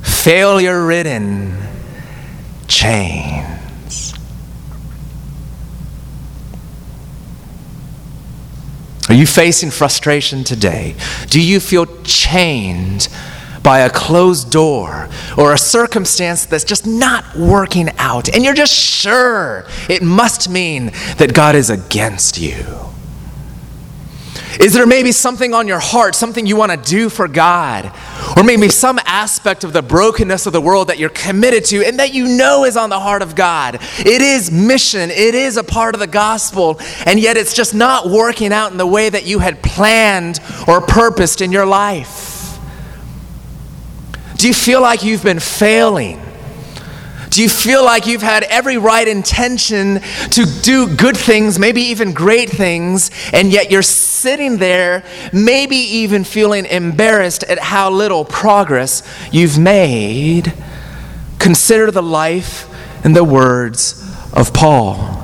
failure 0.02 0.85
ridden 0.85 1.57
chains. 2.66 4.14
Are 9.09 9.14
you 9.14 9.26
facing 9.26 9.71
frustration 9.71 10.45
today? 10.45 10.97
Do 11.28 11.40
you 11.40 11.61
feel 11.61 11.87
chained 12.02 13.09
by 13.64 13.80
a 13.80 13.90
closed 13.90 14.52
door 14.52 15.09
or 15.37 15.54
a 15.54 15.59
circumstance 15.59 16.44
that's 16.44 16.62
just 16.62 16.87
not 16.87 17.25
working 17.35 17.88
out, 17.99 18.28
and 18.28 18.44
you're 18.44 18.54
just 18.54 18.75
sure 18.75 19.64
it 19.88 20.02
must 20.02 20.49
mean 20.49 20.92
that 21.16 21.35
God 21.35 21.56
is 21.56 21.71
against 21.71 22.38
you? 22.38 22.62
Is 24.61 24.73
there 24.73 24.87
maybe 24.87 25.11
something 25.11 25.52
on 25.52 25.66
your 25.66 25.80
heart, 25.80 26.14
something 26.14 26.47
you 26.47 26.54
want 26.54 26.71
to 26.71 26.76
do 26.78 27.09
for 27.09 27.26
God? 27.26 27.92
Or 28.37 28.44
maybe 28.44 28.68
some 28.68 29.00
aspect 29.04 29.64
of 29.64 29.73
the 29.73 29.83
brokenness 29.83 30.47
of 30.47 30.52
the 30.52 30.61
world 30.61 30.88
that 30.88 30.99
you're 30.99 31.09
committed 31.09 31.64
to 31.66 31.85
and 31.85 31.99
that 31.99 32.14
you 32.14 32.37
know 32.37 32.64
is 32.64 32.76
on 32.76 32.88
the 32.88 33.00
heart 33.00 33.23
of 33.23 33.35
God? 33.35 33.80
It 33.99 34.23
is 34.23 34.52
mission, 34.52 35.11
it 35.11 35.35
is 35.35 35.56
a 35.56 35.64
part 35.64 35.94
of 35.94 36.00
the 36.00 36.06
gospel, 36.06 36.78
and 37.04 37.18
yet 37.18 37.37
it's 37.37 37.54
just 37.54 37.75
not 37.75 38.09
working 38.09 38.52
out 38.52 38.71
in 38.71 38.78
the 38.78 38.87
way 38.87 39.09
that 39.09 39.26
you 39.26 39.40
had 39.40 39.61
planned 39.61 40.38
or 40.68 40.80
purposed 40.80 41.40
in 41.40 41.50
your 41.50 41.66
life. 41.66 42.33
Do 44.44 44.48
you 44.48 44.52
feel 44.52 44.82
like 44.82 45.02
you've 45.02 45.22
been 45.22 45.40
failing? 45.40 46.20
Do 47.30 47.42
you 47.42 47.48
feel 47.48 47.82
like 47.82 48.06
you've 48.06 48.20
had 48.20 48.42
every 48.42 48.76
right 48.76 49.08
intention 49.08 50.02
to 50.32 50.44
do 50.60 50.86
good 50.94 51.16
things, 51.16 51.58
maybe 51.58 51.80
even 51.80 52.12
great 52.12 52.50
things, 52.50 53.10
and 53.32 53.50
yet 53.50 53.70
you're 53.70 53.80
sitting 53.80 54.58
there, 54.58 55.02
maybe 55.32 55.76
even 55.76 56.24
feeling 56.24 56.66
embarrassed 56.66 57.42
at 57.44 57.58
how 57.58 57.88
little 57.88 58.22
progress 58.22 59.02
you've 59.32 59.58
made? 59.58 60.52
Consider 61.38 61.90
the 61.90 62.02
life 62.02 62.68
and 63.02 63.16
the 63.16 63.24
words 63.24 64.06
of 64.34 64.52
Paul 64.52 65.24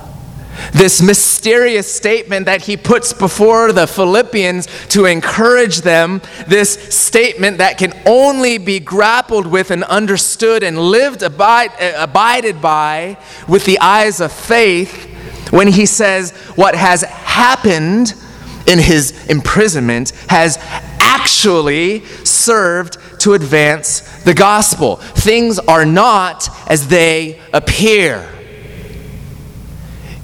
this 0.73 1.03
mysterious 1.03 1.93
statement 1.93 2.47
that 2.47 2.63
he 2.63 2.77
puts 2.77 3.13
before 3.13 3.73
the 3.73 3.87
Philippians 3.87 4.67
to 4.89 5.05
encourage 5.05 5.79
them, 5.79 6.21
this 6.47 6.73
statement 6.95 7.59
that 7.59 7.79
can 7.79 7.93
only 8.07 8.59
be 8.59 8.81
grappled 8.81 9.47
with 9.47 9.71
and 9.71 9.85
understood 9.85 10.63
and 10.63 10.79
lived, 10.79 11.23
abide, 11.23 11.71
uh, 11.81 11.93
abided 11.99 12.61
by 12.61 13.17
with 13.49 13.65
the 13.65 13.79
eyes 13.81 14.21
of 14.21 14.33
faith, 14.33 15.07
when 15.51 15.69
he 15.69 15.87
says, 15.87 16.31
What 16.55 16.75
has 16.75 17.03
happened 17.03 18.15
in 18.67 18.79
his 18.79 19.27
imprisonment 19.27 20.11
has 20.29 20.59
actually 21.01 22.05
served 22.25 22.99
to 23.21 23.35
advance 23.35 24.01
the 24.23 24.35
gospel. 24.35 24.97
Things 24.97 25.59
are 25.59 25.85
not 25.85 26.49
as 26.71 26.89
they 26.89 27.41
appear 27.53 28.29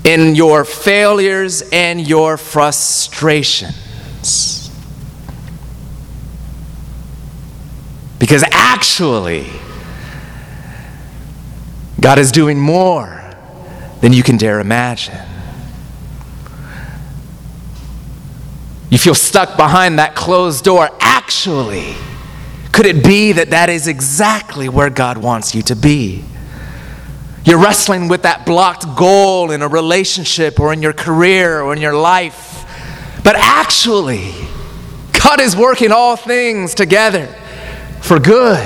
in 0.07 0.37
your 0.37 0.65
failures 0.65 1.63
and 1.73 2.07
your 2.07 2.37
frustrations. 2.37 4.71
Because 8.21 8.45
actually, 8.53 9.47
God 12.01 12.21
is 12.21 12.31
doing 12.31 12.61
more 12.61 13.21
than 14.01 14.13
you 14.13 14.23
can 14.23 14.37
dare 14.37 14.61
imagine. 14.61 15.19
You 18.89 18.99
feel 18.99 19.17
stuck 19.17 19.57
behind 19.57 19.99
that 19.99 20.15
closed 20.15 20.65
door. 20.65 20.89
Actually, 21.01 21.97
could 22.71 22.87
it 22.87 23.03
be 23.03 23.33
that 23.33 23.51
that 23.51 23.69
is 23.69 23.89
exactly 23.89 24.69
where 24.69 24.89
God 24.89 25.19
wants 25.19 25.53
you 25.53 25.63
to 25.63 25.75
be? 25.75 26.23
You're 27.47 27.61
wrestling 27.61 28.09
with 28.09 28.23
that 28.23 28.45
blocked 28.45 28.97
goal 28.97 29.53
in 29.53 29.63
a 29.63 29.69
relationship 29.69 30.59
or 30.59 30.73
in 30.73 30.83
your 30.83 30.93
career 30.93 31.61
or 31.61 31.73
in 31.73 31.81
your 31.81 31.95
life. 31.95 32.65
But 33.23 33.37
actually, 33.37 34.33
God 35.13 35.41
is 35.41 35.55
working 35.55 35.93
all 35.93 36.17
things 36.17 36.75
together 36.75 37.33
for 38.01 38.19
good. 38.19 38.59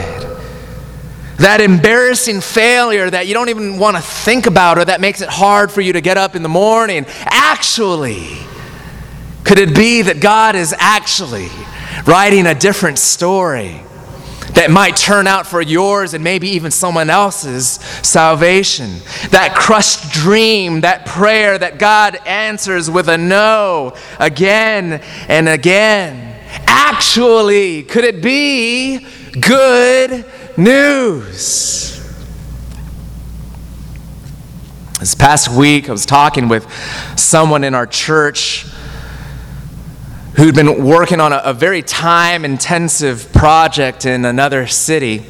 That 1.37 1.61
embarrassing 1.61 2.41
failure 2.41 3.11
that 3.11 3.27
you 3.27 3.35
don't 3.35 3.51
even 3.51 3.79
want 3.79 3.99
to 3.99 4.03
think 4.03 4.47
about 4.47 4.79
or 4.79 4.87
that 4.87 5.03
makes 5.03 5.21
it 5.21 5.29
hard 5.29 5.71
for 5.71 5.83
you 5.83 5.93
to 5.93 6.01
get 6.01 6.17
up 6.17 6.35
in 6.35 6.43
the 6.43 6.49
morning, 6.49 7.05
actually, 7.27 8.29
could 9.45 9.59
it 9.59 9.77
be 9.77 10.01
that 10.01 10.21
God 10.21 10.57
is 10.57 10.75
actually 10.79 11.51
writing 12.07 12.47
a 12.47 12.55
different 12.55 12.99
story 12.99 13.83
that 14.55 14.71
might 14.71 14.97
turn 14.97 15.27
out 15.27 15.47
for 15.47 15.61
yours 15.61 16.15
and 16.15 16.23
maybe 16.25 16.49
even 16.51 16.71
someone 16.71 17.11
else's 17.11 17.67
salvation? 18.03 18.99
That 19.31 19.55
crushed 19.55 20.13
dream, 20.13 20.83
that 20.83 21.07
prayer 21.07 21.59
that 21.59 21.79
God 21.79 22.17
answers 22.27 22.91
with 22.91 23.09
a 23.09 23.19
no 23.19 23.95
again 24.19 25.03
and 25.29 25.49
again. 25.49 26.39
Actually, 26.67 27.83
could 27.85 28.05
it 28.05 28.23
be 28.23 29.07
good 29.41 30.25
news? 30.57 31.97
This 34.99 35.15
past 35.15 35.49
week, 35.49 35.89
I 35.89 35.93
was 35.93 36.05
talking 36.05 36.49
with 36.49 36.71
someone 37.17 37.65
in 37.65 37.75
our 37.75 37.87
church 37.87 38.67
who'd 40.41 40.55
been 40.55 40.83
working 40.83 41.21
on 41.21 41.35
a, 41.35 41.43
a 41.45 41.53
very 41.53 41.83
time 41.83 42.47
intensive 42.47 43.31
project 43.31 44.07
in 44.07 44.25
another 44.25 44.67
city. 44.67 45.23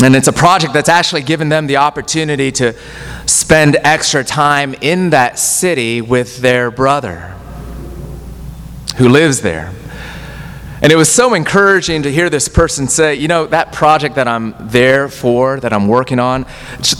And 0.00 0.14
it's 0.14 0.28
a 0.28 0.32
project 0.32 0.74
that's 0.74 0.88
actually 0.88 1.22
given 1.22 1.48
them 1.48 1.66
the 1.66 1.78
opportunity 1.78 2.52
to 2.52 2.72
spend 3.26 3.76
extra 3.82 4.22
time 4.22 4.76
in 4.80 5.10
that 5.10 5.40
city 5.40 6.00
with 6.00 6.38
their 6.38 6.70
brother 6.70 7.34
who 8.96 9.08
lives 9.08 9.40
there. 9.40 9.72
And 10.80 10.92
it 10.92 10.96
was 10.96 11.10
so 11.10 11.34
encouraging 11.34 12.04
to 12.04 12.12
hear 12.12 12.30
this 12.30 12.46
person 12.46 12.86
say, 12.86 13.16
you 13.16 13.26
know, 13.26 13.46
that 13.46 13.72
project 13.72 14.14
that 14.14 14.28
I'm 14.28 14.54
there 14.60 15.08
for, 15.08 15.58
that 15.58 15.72
I'm 15.72 15.88
working 15.88 16.20
on, 16.20 16.46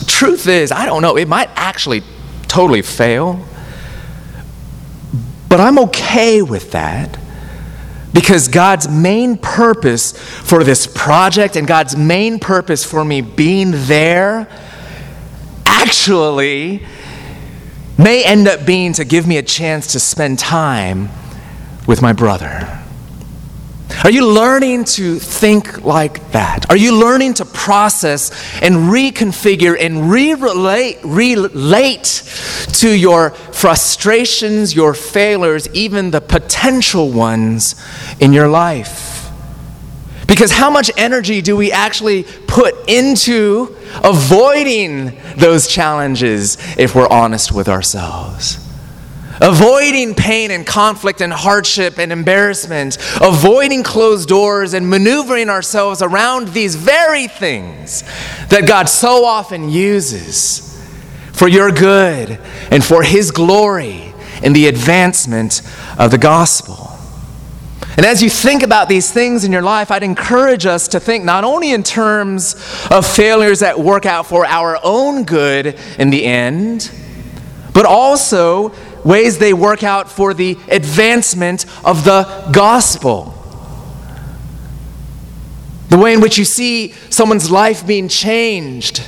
truth 0.09 0.49
is, 0.49 0.73
I 0.73 0.87
don't 0.87 1.03
know, 1.03 1.17
it 1.17 1.29
might 1.29 1.51
actually 1.55 2.03
totally 2.49 2.83
fail. 2.83 3.47
But 5.51 5.61
I'm 5.61 5.79
okay 5.81 6.41
with 6.41 6.71
that 6.71 7.19
because 8.15 8.49
God's 8.49 8.89
main 8.89 9.37
purpose 9.37 10.13
for 10.13 10.65
this 10.65 10.87
project 10.87 11.57
and 11.57 11.67
God's 11.67 11.97
main 11.97 12.39
purpose 12.39 12.85
for 12.85 13.05
me 13.05 13.21
being 13.21 13.73
there 13.75 14.49
actually 15.67 16.87
may 17.99 18.25
end 18.25 18.47
up 18.49 18.65
being 18.65 18.93
to 18.95 19.05
give 19.05 19.27
me 19.27 19.37
a 19.37 19.43
chance 19.43 19.93
to 19.93 20.01
spend 20.01 20.39
time 20.39 21.09
with 21.87 22.01
my 22.01 22.13
brother. 22.13 22.80
Are 24.03 24.11
you 24.11 24.27
learning 24.27 24.85
to 24.85 25.19
think 25.19 25.85
like 25.85 26.33
that? 26.33 26.71
Are 26.71 26.77
you 26.77 26.99
learning 26.99 27.35
to 27.35 27.45
process 27.45 28.31
and 28.63 28.91
reconfigure 28.91 29.77
and 29.79 30.11
re 30.11 30.33
relate, 30.33 30.99
relate 31.05 32.23
to 32.75 32.91
your 32.91 33.31
frustrations, 33.31 34.75
your 34.75 34.95
failures, 34.95 35.69
even 35.75 36.13
the 36.13 36.23
potential 36.23 37.11
ones 37.11 37.75
in 38.21 38.33
your 38.33 38.49
life? 38.49 39.31
Because 40.27 40.51
how 40.51 40.71
much 40.71 40.91
energy 40.97 41.43
do 41.43 41.55
we 41.55 41.71
actually 41.71 42.23
put 42.47 42.89
into 42.89 43.77
avoiding 44.03 45.21
those 45.37 45.69
challenges 45.69 46.57
if 46.79 46.95
we're 46.95 47.09
honest 47.09 47.53
with 47.53 47.69
ourselves? 47.69 48.70
Avoiding 49.41 50.15
pain 50.15 50.51
and 50.51 50.67
conflict 50.67 51.21
and 51.21 51.33
hardship 51.33 51.99
and 51.99 52.13
embarrassment, 52.13 52.99
avoiding 53.21 53.83
closed 53.83 54.29
doors 54.29 54.75
and 54.75 54.89
maneuvering 54.89 55.49
ourselves 55.49 56.03
around 56.03 56.49
these 56.49 56.75
very 56.75 57.27
things 57.27 58.03
that 58.49 58.67
God 58.67 58.89
so 58.89 59.25
often 59.25 59.71
uses 59.71 60.67
for 61.33 61.49
your 61.49 61.73
good 61.73 62.39
and 62.71 62.85
for 62.85 63.03
His 63.03 63.31
glory 63.31 64.13
in 64.43 64.53
the 64.53 64.67
advancement 64.67 65.63
of 65.99 66.11
the 66.11 66.19
gospel. 66.19 66.91
And 67.97 68.07
as 68.07 68.23
you 68.23 68.31
think 68.31 68.63
about 68.63 68.89
these 68.89 69.11
things 69.11 69.45
in 69.45 69.53
your 69.53 69.63
life, 69.63 69.91
I'd 69.91 70.03
encourage 70.03 70.65
us 70.65 70.89
to 70.89 71.01
think 71.01 71.25
not 71.25 71.45
only 71.45 71.73
in 71.73 71.83
terms 71.83 72.55
of 72.91 73.07
failures 73.07 73.61
that 73.61 73.79
work 73.79 74.07
out 74.07 74.27
for 74.27 74.47
our 74.47 74.79
own 74.83 75.25
good 75.25 75.79
in 75.99 76.11
the 76.11 76.25
end, 76.25 76.91
but 77.75 77.85
also 77.85 78.73
ways 79.05 79.39
they 79.39 79.53
work 79.53 79.83
out 79.83 80.11
for 80.11 80.35
the 80.35 80.59
advancement 80.69 81.65
of 81.85 82.05
the 82.05 82.51
gospel. 82.53 83.35
The 85.89 85.99
way 85.99 86.15
in 86.15 86.21
which 86.21 86.39
you 86.39 86.45
see 86.45 86.93
someone's 87.11 87.51
life 87.51 87.87
being 87.87 88.09
changed 88.09 89.03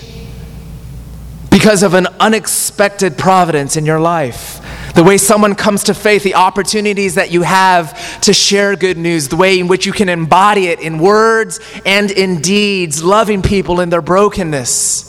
because 1.50 1.82
of 1.82 1.94
an 1.94 2.08
unexpected 2.18 3.16
providence 3.16 3.76
in 3.76 3.86
your 3.86 4.00
life. 4.00 4.58
The 4.94 5.04
way 5.04 5.16
someone 5.16 5.54
comes 5.54 5.84
to 5.84 5.94
faith, 5.94 6.22
the 6.22 6.34
opportunities 6.34 7.14
that 7.14 7.30
you 7.30 7.42
have 7.42 8.20
to 8.22 8.34
share 8.34 8.74
good 8.76 8.98
news, 8.98 9.28
the 9.28 9.36
way 9.36 9.58
in 9.58 9.68
which 9.68 9.86
you 9.86 9.92
can 9.92 10.08
embody 10.08 10.66
it 10.66 10.80
in 10.80 10.98
words 10.98 11.60
and 11.86 12.10
in 12.10 12.40
deeds, 12.40 13.02
loving 13.02 13.42
people 13.42 13.80
in 13.80 13.90
their 13.90 14.02
brokenness, 14.02 15.08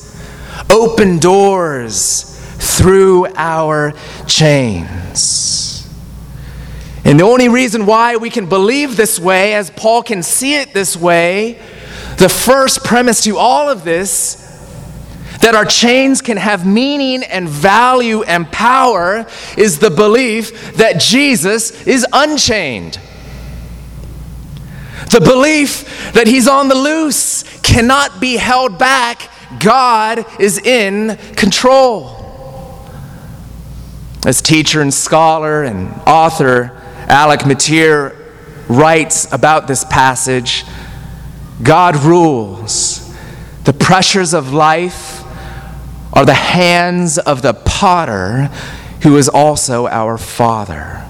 open 0.69 1.19
doors 1.19 2.32
through 2.63 3.27
our 3.35 3.93
chains. 4.25 5.87
And 7.05 7.19
the 7.19 7.25
only 7.25 7.49
reason 7.49 7.85
why 7.85 8.15
we 8.15 8.29
can 8.29 8.47
believe 8.47 8.95
this 8.95 9.19
way, 9.19 9.53
as 9.53 9.69
Paul 9.69 10.01
can 10.01 10.23
see 10.23 10.55
it 10.55 10.73
this 10.73 10.95
way, 10.95 11.59
the 12.17 12.29
first 12.29 12.85
premise 12.85 13.21
to 13.25 13.37
all 13.37 13.69
of 13.69 13.83
this 13.83 14.39
that 15.41 15.55
our 15.55 15.65
chains 15.65 16.21
can 16.21 16.37
have 16.37 16.65
meaning 16.65 17.21
and 17.23 17.49
value 17.49 18.23
and 18.23 18.49
power 18.49 19.25
is 19.57 19.79
the 19.79 19.89
belief 19.89 20.77
that 20.77 21.01
Jesus 21.01 21.85
is 21.85 22.07
unchained. 22.13 22.97
The 25.11 25.19
belief 25.19 26.13
that 26.13 26.27
he's 26.27 26.47
on 26.47 26.69
the 26.69 26.75
loose 26.75 27.43
cannot 27.59 28.21
be 28.21 28.37
held 28.37 28.79
back. 28.79 29.29
God 29.59 30.25
is 30.39 30.59
in 30.59 31.17
control. 31.35 32.22
As 34.25 34.41
teacher 34.41 34.81
and 34.81 34.93
scholar 34.93 35.63
and 35.63 35.93
author 36.07 36.71
Alec 37.07 37.45
Motyer 37.45 38.15
writes 38.69 39.31
about 39.33 39.67
this 39.67 39.83
passage, 39.83 40.63
God 41.61 41.97
rules. 41.97 43.13
The 43.65 43.73
pressures 43.73 44.33
of 44.33 44.53
life 44.53 45.23
are 46.13 46.25
the 46.25 46.33
hands 46.33 47.17
of 47.17 47.41
the 47.41 47.53
potter 47.53 48.45
who 49.01 49.17
is 49.17 49.27
also 49.27 49.87
our 49.87 50.17
Father. 50.17 51.05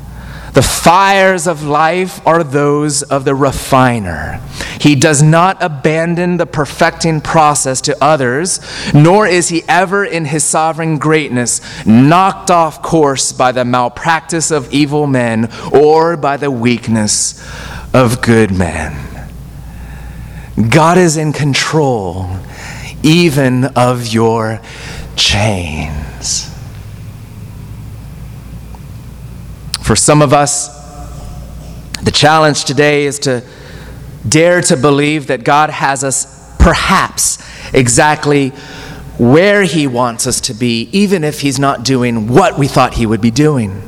The 0.54 0.62
fires 0.62 1.48
of 1.48 1.64
life 1.64 2.26
are 2.28 2.44
those 2.44 3.02
of 3.02 3.26
the 3.26 3.34
refiner. 3.34 4.40
He 4.80 4.94
does 4.94 5.24
not 5.24 5.58
abandon 5.64 6.38
the 6.38 6.46
perfecting 6.46 7.22
process 7.22 7.82
to 7.82 7.98
others, 8.04 8.60
nor 8.94 9.26
is 9.26 9.50
he 9.50 9.64
ever 9.68 10.06
in 10.06 10.26
his 10.26 10.44
sovereign 10.44 11.00
greatness 11.00 11.60
knocked 11.88 12.52
off 12.52 12.84
course 12.84 13.32
by 13.32 13.52
the 13.52 13.66
malpractice 13.66 14.52
of 14.52 14.72
evil 14.72 15.08
men 15.08 15.50
or 15.74 16.18
by 16.18 16.38
the 16.38 16.52
weakness 16.52 17.44
of 17.92 18.22
good 18.22 18.52
men. 18.52 18.96
God 20.70 21.00
is 21.00 21.18
in 21.18 21.34
control 21.34 22.30
even 23.02 23.66
of 23.76 24.08
your 24.08 24.62
chains. 25.16 26.53
For 29.84 29.98
some 29.98 30.22
of 30.22 30.32
us, 30.32 30.70
the 32.04 32.12
challenge 32.12 32.64
today 32.64 33.06
is 33.06 33.20
to 33.20 33.44
dare 34.28 34.62
to 34.62 34.78
believe 34.78 35.28
that 35.28 35.44
God 35.44 35.70
has 35.70 36.06
us 36.06 36.56
perhaps 36.58 37.38
exactly 37.74 38.50
where 39.18 39.64
He 39.64 39.86
wants 39.86 40.26
us 40.26 40.40
to 40.42 40.54
be, 40.54 40.90
even 40.94 41.26
if 41.26 41.42
He's 41.42 41.60
not 41.60 41.84
doing 41.84 42.28
what 42.30 42.58
we 42.58 42.68
thought 42.68 42.94
He 42.94 43.06
would 43.06 43.22
be 43.22 43.30
doing. 43.30 43.82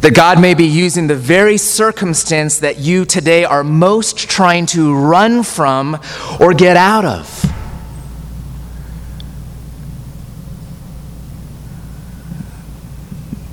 That 0.00 0.14
God 0.14 0.40
may 0.40 0.54
be 0.54 0.64
using 0.64 1.08
the 1.08 1.14
very 1.14 1.58
circumstance 1.58 2.60
that 2.60 2.78
you 2.78 3.04
today 3.04 3.44
are 3.44 3.62
most 3.62 4.16
trying 4.16 4.64
to 4.66 4.94
run 4.94 5.42
from 5.42 5.98
or 6.40 6.54
get 6.54 6.76
out 6.76 7.04
of. 7.04 7.47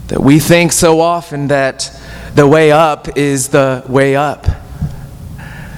That 0.07 0.21
we 0.21 0.39
think 0.39 0.71
so 0.71 0.99
often 0.99 1.47
that 1.47 1.91
the 2.35 2.47
way 2.47 2.71
up 2.71 3.17
is 3.17 3.49
the 3.49 3.83
way 3.87 4.15
up, 4.15 4.45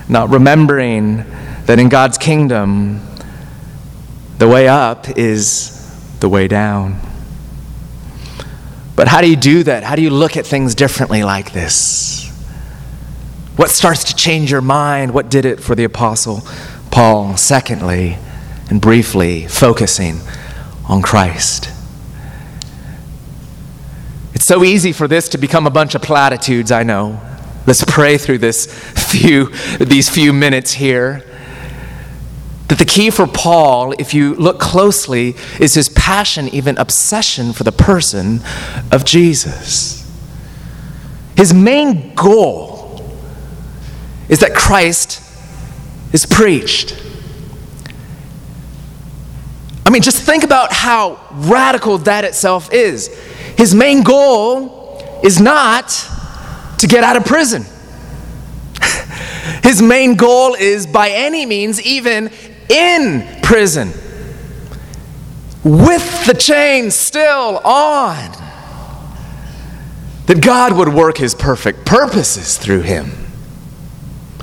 not 0.09 0.29
remembering 0.29 1.25
that 1.65 1.79
in 1.79 1.89
God's 1.89 2.17
kingdom, 2.17 3.01
the 4.37 4.47
way 4.47 4.67
up 4.67 5.17
is 5.17 5.73
the 6.19 6.29
way 6.29 6.47
down. 6.47 6.99
But 8.95 9.07
how 9.07 9.21
do 9.21 9.29
you 9.29 9.35
do 9.35 9.63
that? 9.63 9.83
How 9.83 9.95
do 9.95 10.01
you 10.01 10.09
look 10.09 10.37
at 10.37 10.45
things 10.45 10.73
differently 10.75 11.23
like 11.23 11.53
this? 11.53 12.27
What 13.55 13.69
starts 13.69 14.05
to 14.05 14.15
change 14.15 14.51
your 14.51 14.61
mind? 14.61 15.13
What 15.13 15.29
did 15.29 15.45
it 15.45 15.59
for 15.59 15.75
the 15.75 15.83
Apostle 15.83 16.41
Paul? 16.91 17.37
Secondly, 17.37 18.17
and 18.69 18.81
briefly, 18.81 19.47
focusing 19.47 20.19
on 20.89 21.01
Christ. 21.01 21.69
It's 24.37 24.45
so 24.45 24.63
easy 24.63 24.91
for 24.91 25.07
this 25.07 25.29
to 25.29 25.39
become 25.39 25.65
a 25.65 25.71
bunch 25.71 25.95
of 25.95 26.03
platitudes, 26.03 26.71
I 26.71 26.83
know. 26.83 27.19
Let's 27.65 27.83
pray 27.83 28.19
through 28.19 28.37
this 28.37 28.67
few, 29.11 29.49
these 29.79 30.09
few 30.09 30.31
minutes 30.31 30.73
here. 30.73 31.25
That 32.67 32.77
the 32.77 32.85
key 32.85 33.09
for 33.09 33.25
Paul, 33.25 33.93
if 33.97 34.13
you 34.13 34.35
look 34.35 34.59
closely, 34.59 35.33
is 35.59 35.73
his 35.73 35.89
passion, 35.89 36.49
even 36.49 36.77
obsession 36.77 37.51
for 37.51 37.63
the 37.63 37.71
person 37.71 38.41
of 38.91 39.05
Jesus. 39.05 40.07
His 41.35 41.51
main 41.51 42.13
goal 42.13 43.09
is 44.29 44.41
that 44.41 44.53
Christ 44.53 45.19
is 46.13 46.27
preached. 46.27 46.95
I 49.83 49.89
mean, 49.89 50.03
just 50.03 50.21
think 50.21 50.43
about 50.43 50.71
how 50.71 51.19
radical 51.31 51.97
that 51.97 52.23
itself 52.23 52.71
is. 52.71 53.09
His 53.57 53.73
main 53.73 54.03
goal 54.03 55.19
is 55.23 55.41
not 55.41 55.89
to 56.77 56.87
get 56.87 57.03
out 57.03 57.17
of 57.17 57.25
prison. 57.25 57.65
His 59.63 59.81
main 59.81 60.15
goal 60.15 60.53
is, 60.53 60.85
by 60.85 61.09
any 61.09 61.45
means, 61.45 61.81
even 61.81 62.29
in 62.69 63.41
prison 63.41 63.91
with 65.63 66.25
the 66.25 66.33
chains 66.33 66.95
still 66.95 67.57
on, 67.57 68.31
that 70.27 70.41
God 70.41 70.73
would 70.77 70.89
work 70.89 71.17
his 71.17 71.33
perfect 71.33 71.85
purposes 71.85 72.57
through 72.57 72.81
him 72.81 73.11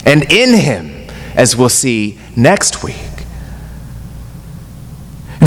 and 0.04 0.30
in 0.32 0.58
him, 0.58 1.08
as 1.34 1.56
we'll 1.56 1.68
see 1.68 2.18
next 2.36 2.82
week. 2.82 3.13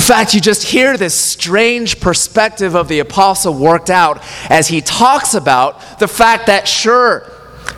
Fact, 0.07 0.33
you 0.33 0.39
just 0.39 0.63
hear 0.63 0.95
this 0.95 1.13
strange 1.13 1.99
perspective 1.99 2.75
of 2.75 2.87
the 2.87 2.99
apostle 2.99 3.53
worked 3.53 3.89
out 3.89 4.23
as 4.49 4.69
he 4.69 4.79
talks 4.79 5.33
about 5.33 5.99
the 5.99 6.07
fact 6.07 6.45
that, 6.45 6.65
sure, 6.65 7.29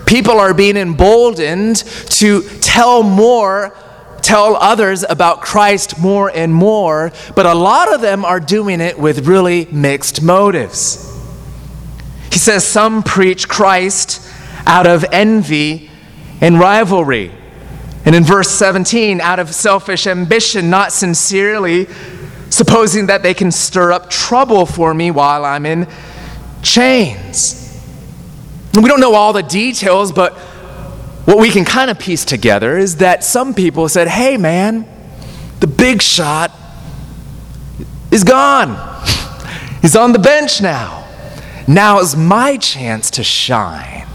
people 0.05 0.39
are 0.39 0.53
being 0.53 0.77
emboldened 0.77 1.77
to 1.77 2.43
tell 2.61 3.01
more 3.01 3.75
tell 4.21 4.55
others 4.57 5.03
about 5.09 5.41
Christ 5.41 5.97
more 5.99 6.29
and 6.29 6.53
more, 6.53 7.11
but 7.35 7.47
a 7.47 7.55
lot 7.55 7.91
of 7.91 8.01
them 8.01 8.23
are 8.23 8.39
doing 8.39 8.79
it 8.79 8.99
with 8.99 9.25
really 9.25 9.65
mixed 9.71 10.21
motives. 10.21 11.11
He 12.31 12.37
says 12.37 12.63
some 12.63 13.01
preach 13.01 13.47
Christ 13.47 14.21
out 14.67 14.85
of 14.85 15.03
envy 15.11 15.89
and 16.41 16.59
rivalry. 16.59 17.31
And 18.05 18.13
in 18.13 18.23
verse 18.23 18.51
17, 18.51 19.19
out 19.19 19.39
of 19.39 19.51
selfish 19.51 20.05
ambition, 20.05 20.69
not 20.69 20.91
sincerely, 20.91 21.87
supposing 22.49 23.07
that 23.07 23.23
they 23.23 23.33
can 23.33 23.51
stir 23.51 23.91
up 23.91 24.09
trouble 24.09 24.65
for 24.65 24.93
me 24.93 25.11
while 25.11 25.45
I'm 25.45 25.65
in 25.65 25.87
chains. 26.61 27.55
We 28.73 28.87
don't 28.87 28.99
know 28.99 29.15
all 29.15 29.33
the 29.33 29.43
details, 29.43 30.11
but 30.11 30.33
what 31.25 31.37
we 31.37 31.49
can 31.49 31.65
kind 31.65 31.91
of 31.91 31.99
piece 31.99 32.25
together 32.25 32.77
is 32.77 32.97
that 32.97 33.23
some 33.23 33.53
people 33.53 33.87
said, 33.87 34.07
hey, 34.07 34.37
man, 34.37 34.87
the 35.59 35.67
big 35.67 36.01
shot 36.01 36.51
is 38.11 38.23
gone. 38.23 39.03
He's 39.81 39.95
on 39.95 40.11
the 40.11 40.19
bench 40.19 40.61
now. 40.61 41.07
Now 41.67 41.99
is 41.99 42.15
my 42.15 42.57
chance 42.57 43.11
to 43.11 43.23
shine. 43.23 44.08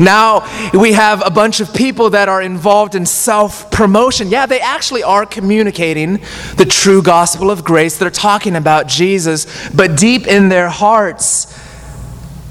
Now 0.00 0.70
we 0.72 0.92
have 0.92 1.24
a 1.24 1.30
bunch 1.30 1.60
of 1.60 1.72
people 1.72 2.10
that 2.10 2.28
are 2.28 2.42
involved 2.42 2.94
in 2.94 3.06
self 3.06 3.70
promotion. 3.70 4.28
Yeah, 4.28 4.46
they 4.46 4.60
actually 4.60 5.02
are 5.02 5.26
communicating 5.26 6.20
the 6.56 6.66
true 6.68 7.02
gospel 7.02 7.50
of 7.50 7.64
grace. 7.64 7.98
They're 7.98 8.10
talking 8.10 8.56
about 8.56 8.88
Jesus, 8.88 9.68
but 9.70 9.96
deep 9.96 10.26
in 10.26 10.48
their 10.48 10.68
hearts, 10.68 11.58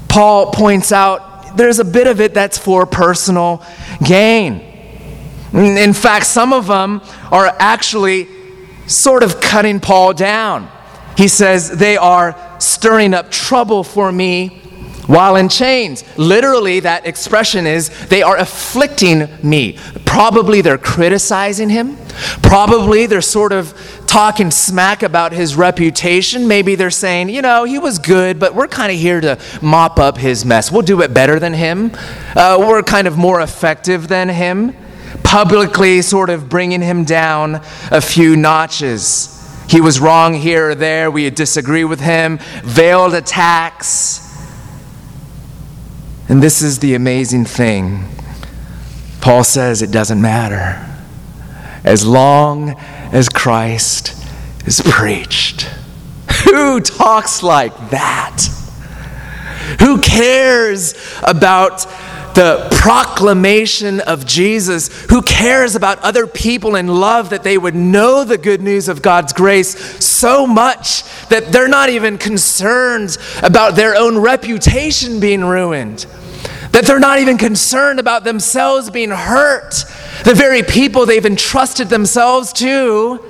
Paul 0.08 0.52
points 0.52 0.92
out 0.92 1.56
there's 1.56 1.78
a 1.78 1.84
bit 1.84 2.06
of 2.06 2.20
it 2.20 2.34
that's 2.34 2.58
for 2.58 2.86
personal 2.86 3.64
gain. 4.02 4.60
In 5.52 5.92
fact, 5.92 6.26
some 6.26 6.52
of 6.52 6.66
them 6.66 7.00
are 7.30 7.46
actually 7.58 8.28
sort 8.86 9.22
of 9.22 9.40
cutting 9.40 9.78
Paul 9.80 10.12
down. 10.12 10.68
He 11.16 11.28
says, 11.28 11.70
They 11.70 11.96
are 11.96 12.36
stirring 12.58 13.14
up 13.14 13.30
trouble 13.30 13.84
for 13.84 14.10
me 14.10 14.60
while 15.06 15.36
in 15.36 15.48
chains. 15.48 16.04
Literally, 16.16 16.80
that 16.80 17.06
expression 17.06 17.66
is 17.66 18.06
they 18.08 18.22
are 18.22 18.36
afflicting 18.36 19.28
me. 19.42 19.78
Probably 20.04 20.60
they're 20.60 20.78
criticizing 20.78 21.68
him. 21.68 21.96
Probably 22.42 23.06
they're 23.06 23.20
sort 23.20 23.52
of 23.52 23.74
talking 24.06 24.50
smack 24.50 25.02
about 25.02 25.32
his 25.32 25.56
reputation. 25.56 26.46
Maybe 26.46 26.74
they're 26.74 26.90
saying, 26.90 27.28
you 27.28 27.42
know, 27.42 27.64
he 27.64 27.78
was 27.78 27.98
good, 27.98 28.38
but 28.38 28.54
we're 28.54 28.68
kind 28.68 28.92
of 28.92 28.98
here 28.98 29.20
to 29.20 29.38
mop 29.60 29.98
up 29.98 30.16
his 30.16 30.44
mess. 30.44 30.70
We'll 30.70 30.82
do 30.82 31.02
it 31.02 31.12
better 31.12 31.38
than 31.38 31.52
him. 31.52 31.90
Uh, 32.36 32.56
we're 32.60 32.82
kind 32.82 33.06
of 33.06 33.16
more 33.16 33.40
effective 33.40 34.08
than 34.08 34.28
him. 34.28 34.74
Publicly, 35.22 36.02
sort 36.02 36.30
of 36.30 36.48
bringing 36.48 36.80
him 36.80 37.04
down 37.04 37.56
a 37.90 38.00
few 38.00 38.36
notches. 38.36 39.30
He 39.68 39.80
was 39.80 39.98
wrong 39.98 40.34
here 40.34 40.70
or 40.70 40.74
there. 40.74 41.10
We 41.10 41.28
disagree 41.30 41.84
with 41.84 42.00
him. 42.00 42.38
Veiled 42.62 43.14
attacks 43.14 44.23
and 46.28 46.42
this 46.42 46.62
is 46.62 46.78
the 46.78 46.94
amazing 46.94 47.44
thing. 47.44 48.04
Paul 49.20 49.44
says 49.44 49.82
it 49.82 49.90
doesn't 49.90 50.20
matter. 50.20 50.86
As 51.84 52.06
long 52.06 52.70
as 53.12 53.28
Christ 53.28 54.14
is 54.66 54.82
preached. 54.84 55.62
Who 56.44 56.80
talks 56.80 57.42
like 57.42 57.90
that? 57.90 58.42
Who 59.80 60.00
cares 60.00 60.94
about 61.22 61.86
the 62.34 62.68
proclamation 62.70 64.00
of 64.00 64.26
Jesus? 64.26 65.04
Who 65.10 65.22
cares 65.22 65.74
about 65.74 65.98
other 66.00 66.26
people 66.26 66.76
in 66.76 66.88
love 66.88 67.30
that 67.30 67.42
they 67.42 67.58
would 67.58 67.74
know 67.74 68.24
the 68.24 68.38
good 68.38 68.60
news 68.60 68.88
of 68.88 69.02
God's 69.02 69.32
grace 69.32 69.74
so 70.24 70.46
much 70.46 71.02
that 71.28 71.52
they're 71.52 71.68
not 71.68 71.90
even 71.90 72.16
concerned 72.16 73.18
about 73.42 73.76
their 73.76 73.94
own 73.94 74.16
reputation 74.16 75.20
being 75.20 75.44
ruined? 75.44 76.06
that 76.72 76.86
they're 76.86 76.98
not 76.98 77.20
even 77.20 77.38
concerned 77.38 78.00
about 78.00 78.24
themselves 78.24 78.90
being 78.90 79.10
hurt. 79.10 79.84
The 80.24 80.34
very 80.34 80.64
people 80.64 81.06
they've 81.06 81.24
entrusted 81.24 81.88
themselves 81.88 82.52
to, 82.54 83.24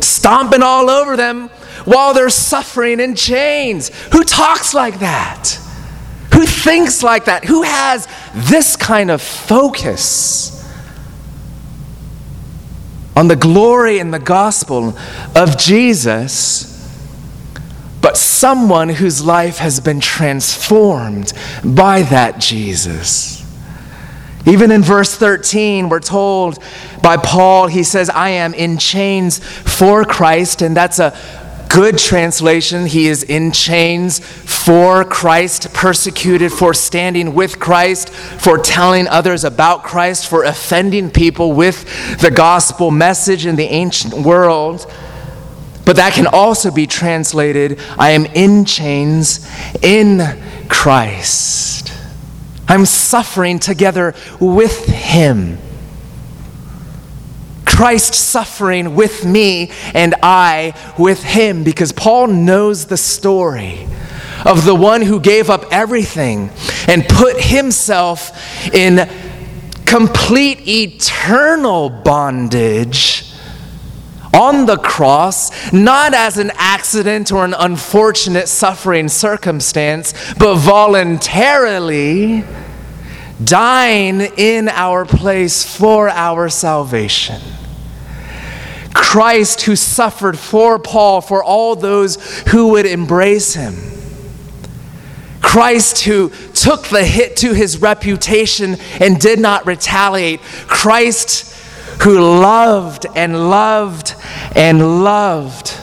stomping 0.00 0.62
all 0.62 0.88
over 0.88 1.14
them 1.14 1.48
while 1.84 2.14
they're 2.14 2.30
suffering 2.30 3.00
in 3.00 3.14
chains. 3.14 3.90
Who 4.12 4.24
talks 4.24 4.72
like 4.72 5.00
that? 5.00 5.60
Who 6.32 6.46
thinks 6.46 7.02
like 7.02 7.26
that? 7.26 7.44
Who 7.44 7.64
has 7.64 8.08
this 8.34 8.76
kind 8.76 9.10
of 9.10 9.20
focus 9.20 10.55
on 13.16 13.28
the 13.28 13.36
glory 13.36 13.98
and 13.98 14.12
the 14.12 14.18
gospel 14.18 14.96
of 15.34 15.56
Jesus? 15.58 16.76
but 18.06 18.16
someone 18.16 18.88
whose 18.88 19.24
life 19.24 19.58
has 19.58 19.80
been 19.80 19.98
transformed 19.98 21.32
by 21.64 22.02
that 22.02 22.38
Jesus. 22.38 23.44
Even 24.46 24.70
in 24.70 24.80
verse 24.80 25.16
13, 25.16 25.88
we're 25.88 25.98
told 25.98 26.62
by 27.02 27.16
Paul, 27.16 27.66
he 27.66 27.82
says, 27.82 28.08
I 28.08 28.28
am 28.28 28.54
in 28.54 28.78
chains 28.78 29.40
for 29.40 30.04
Christ, 30.04 30.62
and 30.62 30.76
that's 30.76 31.00
a 31.00 31.18
good 31.68 31.98
translation. 31.98 32.86
He 32.86 33.06
is 33.06 33.22
in 33.22 33.52
chains 33.52 34.18
for 34.18 35.04
Christ, 35.04 35.72
persecuted 35.72 36.52
for 36.52 36.74
standing 36.74 37.34
with 37.34 37.58
Christ, 37.58 38.10
for 38.10 38.58
telling 38.58 39.08
others 39.08 39.44
about 39.44 39.84
Christ, 39.84 40.28
for 40.28 40.44
offending 40.44 41.10
people 41.10 41.52
with 41.52 42.18
the 42.20 42.30
gospel 42.30 42.90
message 42.90 43.46
in 43.46 43.56
the 43.56 43.64
ancient 43.64 44.14
world. 44.14 44.90
But 45.84 45.96
that 45.96 46.14
can 46.14 46.26
also 46.26 46.70
be 46.70 46.86
translated 46.86 47.78
I 47.98 48.10
am 48.10 48.26
in 48.26 48.64
chains 48.64 49.48
in 49.82 50.20
Christ. 50.68 51.92
I'm 52.68 52.84
suffering 52.84 53.60
together 53.60 54.14
with 54.40 54.86
Him. 54.86 55.58
Christ 57.76 58.14
suffering 58.14 58.94
with 58.94 59.26
me 59.26 59.70
and 59.92 60.14
I 60.22 60.72
with 60.96 61.22
Him 61.22 61.62
because 61.62 61.92
Paul 61.92 62.28
knows 62.28 62.86
the 62.86 62.96
story 62.96 63.86
of 64.46 64.64
the 64.64 64.74
one 64.74 65.02
who 65.02 65.20
gave 65.20 65.50
up 65.50 65.66
everything 65.70 66.48
and 66.88 67.06
put 67.06 67.38
Himself 67.38 68.72
in 68.72 69.06
complete 69.84 70.66
eternal 70.66 71.90
bondage 71.90 73.30
on 74.32 74.64
the 74.64 74.78
cross, 74.78 75.70
not 75.70 76.14
as 76.14 76.38
an 76.38 76.52
accident 76.54 77.30
or 77.30 77.44
an 77.44 77.52
unfortunate 77.52 78.48
suffering 78.48 79.06
circumstance, 79.06 80.14
but 80.38 80.56
voluntarily 80.56 82.42
dying 83.44 84.22
in 84.38 84.70
our 84.70 85.04
place 85.04 85.76
for 85.76 86.08
our 86.08 86.48
salvation. 86.48 87.42
Christ, 88.96 89.60
who 89.62 89.76
suffered 89.76 90.38
for 90.38 90.78
Paul, 90.78 91.20
for 91.20 91.44
all 91.44 91.76
those 91.76 92.16
who 92.48 92.68
would 92.68 92.86
embrace 92.86 93.52
him. 93.52 93.74
Christ, 95.42 96.04
who 96.04 96.30
took 96.54 96.86
the 96.88 97.04
hit 97.04 97.36
to 97.36 97.52
his 97.52 97.80
reputation 97.82 98.76
and 98.98 99.20
did 99.20 99.38
not 99.38 99.66
retaliate. 99.66 100.40
Christ, 100.40 101.54
who 102.02 102.18
loved 102.18 103.06
and 103.14 103.50
loved 103.50 104.14
and 104.54 105.04
loved. 105.04 105.74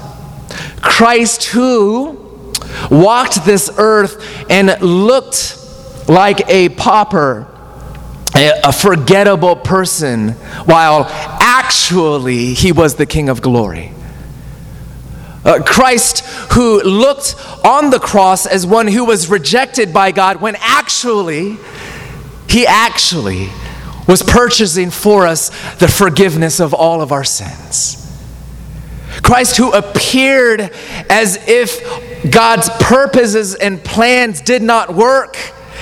Christ, 0.82 1.45
who 1.45 2.52
walked 2.89 3.45
this 3.45 3.69
earth 3.78 4.49
and 4.49 4.76
looked 4.82 5.60
like 6.10 6.49
a 6.49 6.69
pauper, 6.69 7.47
a 8.36 8.73
forgettable 8.73 9.56
person, 9.56 10.32
while 10.65 11.06
actually 11.53 12.53
he 12.53 12.71
was 12.71 12.95
the 12.95 13.05
King 13.05 13.29
of 13.29 13.41
glory. 13.41 13.91
Uh, 15.45 15.61
Christ, 15.63 16.21
who 16.53 16.81
looked 16.81 17.35
on 17.63 17.89
the 17.89 17.99
cross 17.99 18.45
as 18.45 18.65
one 18.65 18.87
who 18.87 19.05
was 19.05 19.29
rejected 19.29 19.93
by 19.93 20.11
God, 20.11 20.41
when 20.41 20.55
actually, 20.59 21.57
he 22.49 22.65
actually 22.65 23.49
was 24.07 24.23
purchasing 24.23 24.89
for 24.89 25.27
us 25.27 25.49
the 25.75 25.87
forgiveness 25.87 26.59
of 26.59 26.73
all 26.73 27.01
of 27.01 27.11
our 27.11 27.23
sins. 27.23 27.99
Christ, 29.21 29.57
who 29.57 29.71
appeared 29.73 30.71
as 31.09 31.37
if 31.47 32.31
God's 32.31 32.69
purposes 32.79 33.53
and 33.53 33.83
plans 33.83 34.41
did 34.41 34.63
not 34.63 34.95
work, 34.95 35.37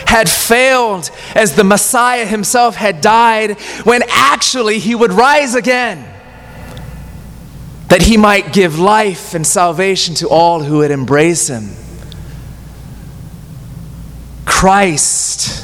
had 0.05 0.29
failed, 0.29 1.09
as 1.35 1.55
the 1.55 1.63
Messiah 1.63 2.25
himself 2.25 2.75
had 2.75 3.01
died, 3.01 3.59
when 3.83 4.03
actually 4.09 4.79
he 4.79 4.95
would 4.95 5.13
rise 5.13 5.55
again, 5.55 6.07
that 7.87 8.01
he 8.01 8.17
might 8.17 8.53
give 8.53 8.79
life 8.79 9.33
and 9.33 9.45
salvation 9.45 10.15
to 10.15 10.29
all 10.29 10.61
who 10.63 10.77
would 10.77 10.91
embrace 10.91 11.47
him. 11.47 11.71
Christ 14.45 15.61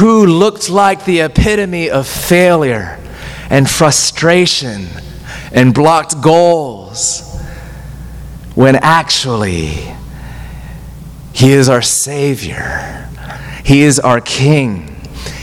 who 0.00 0.24
looked 0.24 0.70
like 0.70 1.04
the 1.04 1.20
epitome 1.20 1.90
of 1.90 2.06
failure 2.06 2.98
and 3.50 3.68
frustration 3.68 4.86
and 5.52 5.74
blocked 5.74 6.22
goals, 6.22 7.20
when 8.54 8.76
actually 8.76 9.92
He 11.40 11.52
is 11.52 11.70
our 11.70 11.80
Savior, 11.80 13.08
He 13.64 13.80
is 13.80 13.98
our 13.98 14.20
King, 14.20 14.94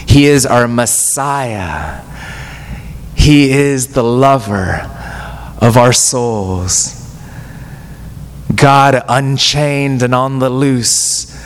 He 0.06 0.26
is 0.26 0.46
our 0.46 0.68
Messiah, 0.68 2.04
He 3.16 3.50
is 3.50 3.88
the 3.88 4.04
lover 4.04 4.88
of 5.60 5.76
our 5.76 5.92
souls. 5.92 6.94
God 8.54 9.02
unchained 9.08 10.04
and 10.04 10.14
on 10.14 10.38
the 10.38 10.48
loose 10.48 11.36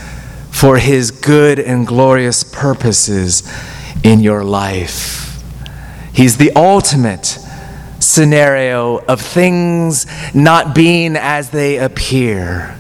for 0.51 0.77
his 0.77 1.11
good 1.11 1.59
and 1.59 1.87
glorious 1.87 2.45
purposes 2.45 3.51
in 4.05 4.21
your 4.21 4.45
life. 4.45 5.43
He's 6.13 6.37
the 6.37 6.53
ultimate 6.53 7.39
scenario 8.01 8.99
of 8.99 9.23
things 9.23 10.05
not 10.35 10.75
being 10.75 11.17
as 11.17 11.49
they 11.49 11.79
appear. 11.79 12.77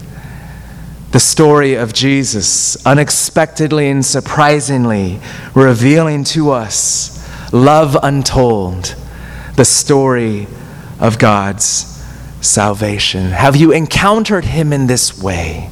The 1.12 1.20
story 1.20 1.74
of 1.74 1.92
Jesus, 1.92 2.74
unexpectedly 2.86 3.90
and 3.90 4.02
surprisingly 4.02 5.20
revealing 5.54 6.24
to 6.24 6.50
us 6.50 7.12
love 7.52 7.98
untold, 8.02 8.96
the 9.56 9.66
story 9.66 10.46
of 10.98 11.18
God's 11.18 12.02
salvation. 12.40 13.24
Have 13.26 13.56
you 13.56 13.72
encountered 13.72 14.46
him 14.46 14.72
in 14.72 14.86
this 14.86 15.22
way? 15.22 15.68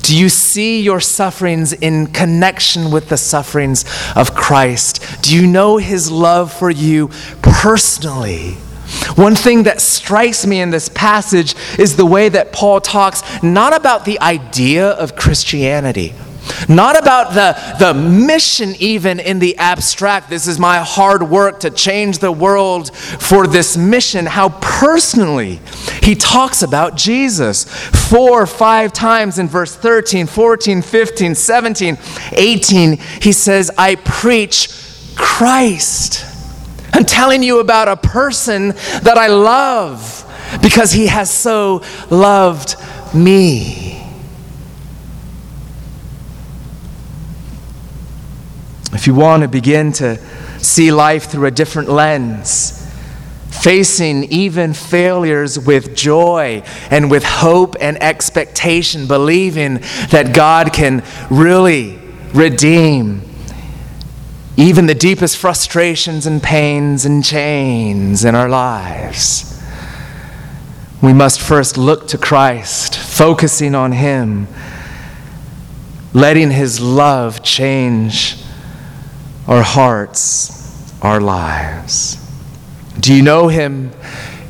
Do 0.00 0.16
you 0.16 0.30
see 0.30 0.80
your 0.80 0.98
sufferings 0.98 1.74
in 1.74 2.06
connection 2.06 2.90
with 2.90 3.10
the 3.10 3.18
sufferings 3.18 3.84
of 4.16 4.34
Christ? 4.34 5.22
Do 5.22 5.36
you 5.36 5.46
know 5.46 5.76
his 5.76 6.10
love 6.10 6.50
for 6.50 6.70
you 6.70 7.10
personally? 7.42 8.56
One 9.16 9.34
thing 9.34 9.64
that 9.64 9.80
strikes 9.80 10.46
me 10.46 10.60
in 10.60 10.70
this 10.70 10.88
passage 10.88 11.54
is 11.78 11.96
the 11.96 12.06
way 12.06 12.28
that 12.28 12.52
Paul 12.52 12.80
talks 12.80 13.22
not 13.42 13.74
about 13.74 14.04
the 14.04 14.20
idea 14.20 14.90
of 14.90 15.16
Christianity 15.16 16.14
not 16.68 16.98
about 16.98 17.34
the, 17.34 17.56
the 17.78 17.94
mission, 17.94 18.74
even 18.78 19.20
in 19.20 19.38
the 19.38 19.56
abstract. 19.56 20.28
This 20.28 20.46
is 20.46 20.58
my 20.58 20.78
hard 20.78 21.22
work 21.22 21.60
to 21.60 21.70
change 21.70 22.18
the 22.18 22.32
world 22.32 22.94
for 22.94 23.46
this 23.46 23.76
mission. 23.76 24.26
How 24.26 24.50
personally 24.60 25.60
he 26.02 26.14
talks 26.14 26.62
about 26.62 26.96
Jesus 26.96 27.64
four 28.08 28.42
or 28.42 28.46
five 28.46 28.92
times 28.92 29.38
in 29.38 29.48
verse 29.48 29.74
13, 29.74 30.26
14, 30.26 30.82
15, 30.82 31.34
17, 31.34 31.98
18. 32.32 32.96
He 33.20 33.32
says, 33.32 33.70
I 33.76 33.96
preach 33.96 34.68
Christ. 35.16 36.33
I'm 36.94 37.04
telling 37.04 37.42
you 37.42 37.58
about 37.58 37.88
a 37.88 37.96
person 37.96 38.68
that 38.68 39.18
I 39.18 39.26
love 39.26 40.20
because 40.62 40.92
he 40.92 41.08
has 41.08 41.28
so 41.28 41.82
loved 42.08 42.76
me. 43.12 44.00
If 48.92 49.08
you 49.08 49.14
want 49.16 49.42
to 49.42 49.48
begin 49.48 49.90
to 49.94 50.18
see 50.62 50.92
life 50.92 51.24
through 51.24 51.46
a 51.46 51.50
different 51.50 51.88
lens, 51.88 52.80
facing 53.50 54.24
even 54.24 54.72
failures 54.72 55.58
with 55.58 55.96
joy 55.96 56.62
and 56.92 57.10
with 57.10 57.24
hope 57.24 57.74
and 57.80 58.00
expectation, 58.00 59.08
believing 59.08 59.80
that 60.10 60.32
God 60.32 60.72
can 60.72 61.02
really 61.28 61.98
redeem 62.32 63.33
even 64.56 64.86
the 64.86 64.94
deepest 64.94 65.36
frustrations 65.36 66.26
and 66.26 66.42
pains 66.42 67.04
and 67.04 67.24
chains 67.24 68.24
in 68.24 68.34
our 68.34 68.48
lives. 68.48 69.50
We 71.02 71.12
must 71.12 71.40
first 71.40 71.76
look 71.76 72.08
to 72.08 72.18
Christ, 72.18 72.96
focusing 72.96 73.74
on 73.74 73.92
Him, 73.92 74.46
letting 76.12 76.50
His 76.50 76.80
love 76.80 77.42
change 77.42 78.36
our 79.48 79.62
hearts, 79.62 80.92
our 81.02 81.20
lives. 81.20 82.16
Do 83.00 83.12
you 83.12 83.22
know 83.22 83.48
Him 83.48 83.90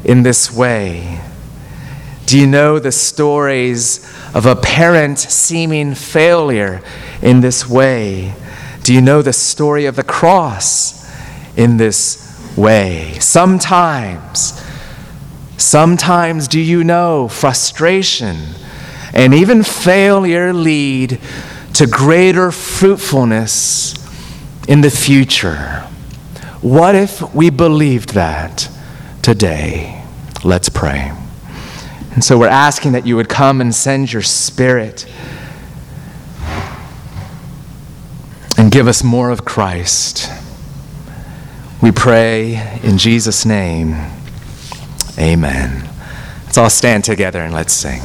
in 0.04 0.22
this 0.22 0.52
way? 0.52 1.20
Do 2.26 2.38
you 2.38 2.46
know 2.46 2.78
the 2.78 2.92
stories 2.92 4.04
of 4.34 4.44
apparent 4.44 5.18
seeming 5.18 5.94
failure 5.94 6.82
in 7.22 7.40
this 7.40 7.68
way? 7.68 8.34
Do 8.84 8.92
you 8.92 9.00
know 9.00 9.22
the 9.22 9.32
story 9.32 9.86
of 9.86 9.96
the 9.96 10.02
cross 10.02 11.10
in 11.56 11.78
this 11.78 12.54
way? 12.54 13.16
Sometimes, 13.18 14.62
sometimes 15.56 16.46
do 16.48 16.60
you 16.60 16.84
know 16.84 17.26
frustration 17.28 18.36
and 19.14 19.32
even 19.32 19.62
failure 19.62 20.52
lead 20.52 21.18
to 21.72 21.86
greater 21.86 22.52
fruitfulness 22.52 23.94
in 24.68 24.82
the 24.82 24.90
future. 24.90 25.80
What 26.60 26.94
if 26.94 27.34
we 27.34 27.48
believed 27.48 28.10
that 28.10 28.68
today? 29.22 30.04
Let's 30.44 30.68
pray. 30.68 31.10
And 32.12 32.22
so 32.22 32.36
we're 32.36 32.48
asking 32.48 32.92
that 32.92 33.06
you 33.06 33.16
would 33.16 33.30
come 33.30 33.62
and 33.62 33.74
send 33.74 34.12
your 34.12 34.20
spirit 34.20 35.06
and 38.56 38.70
give 38.70 38.86
us 38.86 39.02
more 39.02 39.30
of 39.30 39.44
Christ. 39.44 40.30
We 41.82 41.90
pray 41.92 42.78
in 42.82 42.98
Jesus' 42.98 43.44
name. 43.44 43.94
Amen. 45.18 45.88
Let's 46.44 46.58
all 46.58 46.70
stand 46.70 47.04
together 47.04 47.40
and 47.40 47.52
let's 47.52 47.72
sing. 47.72 48.00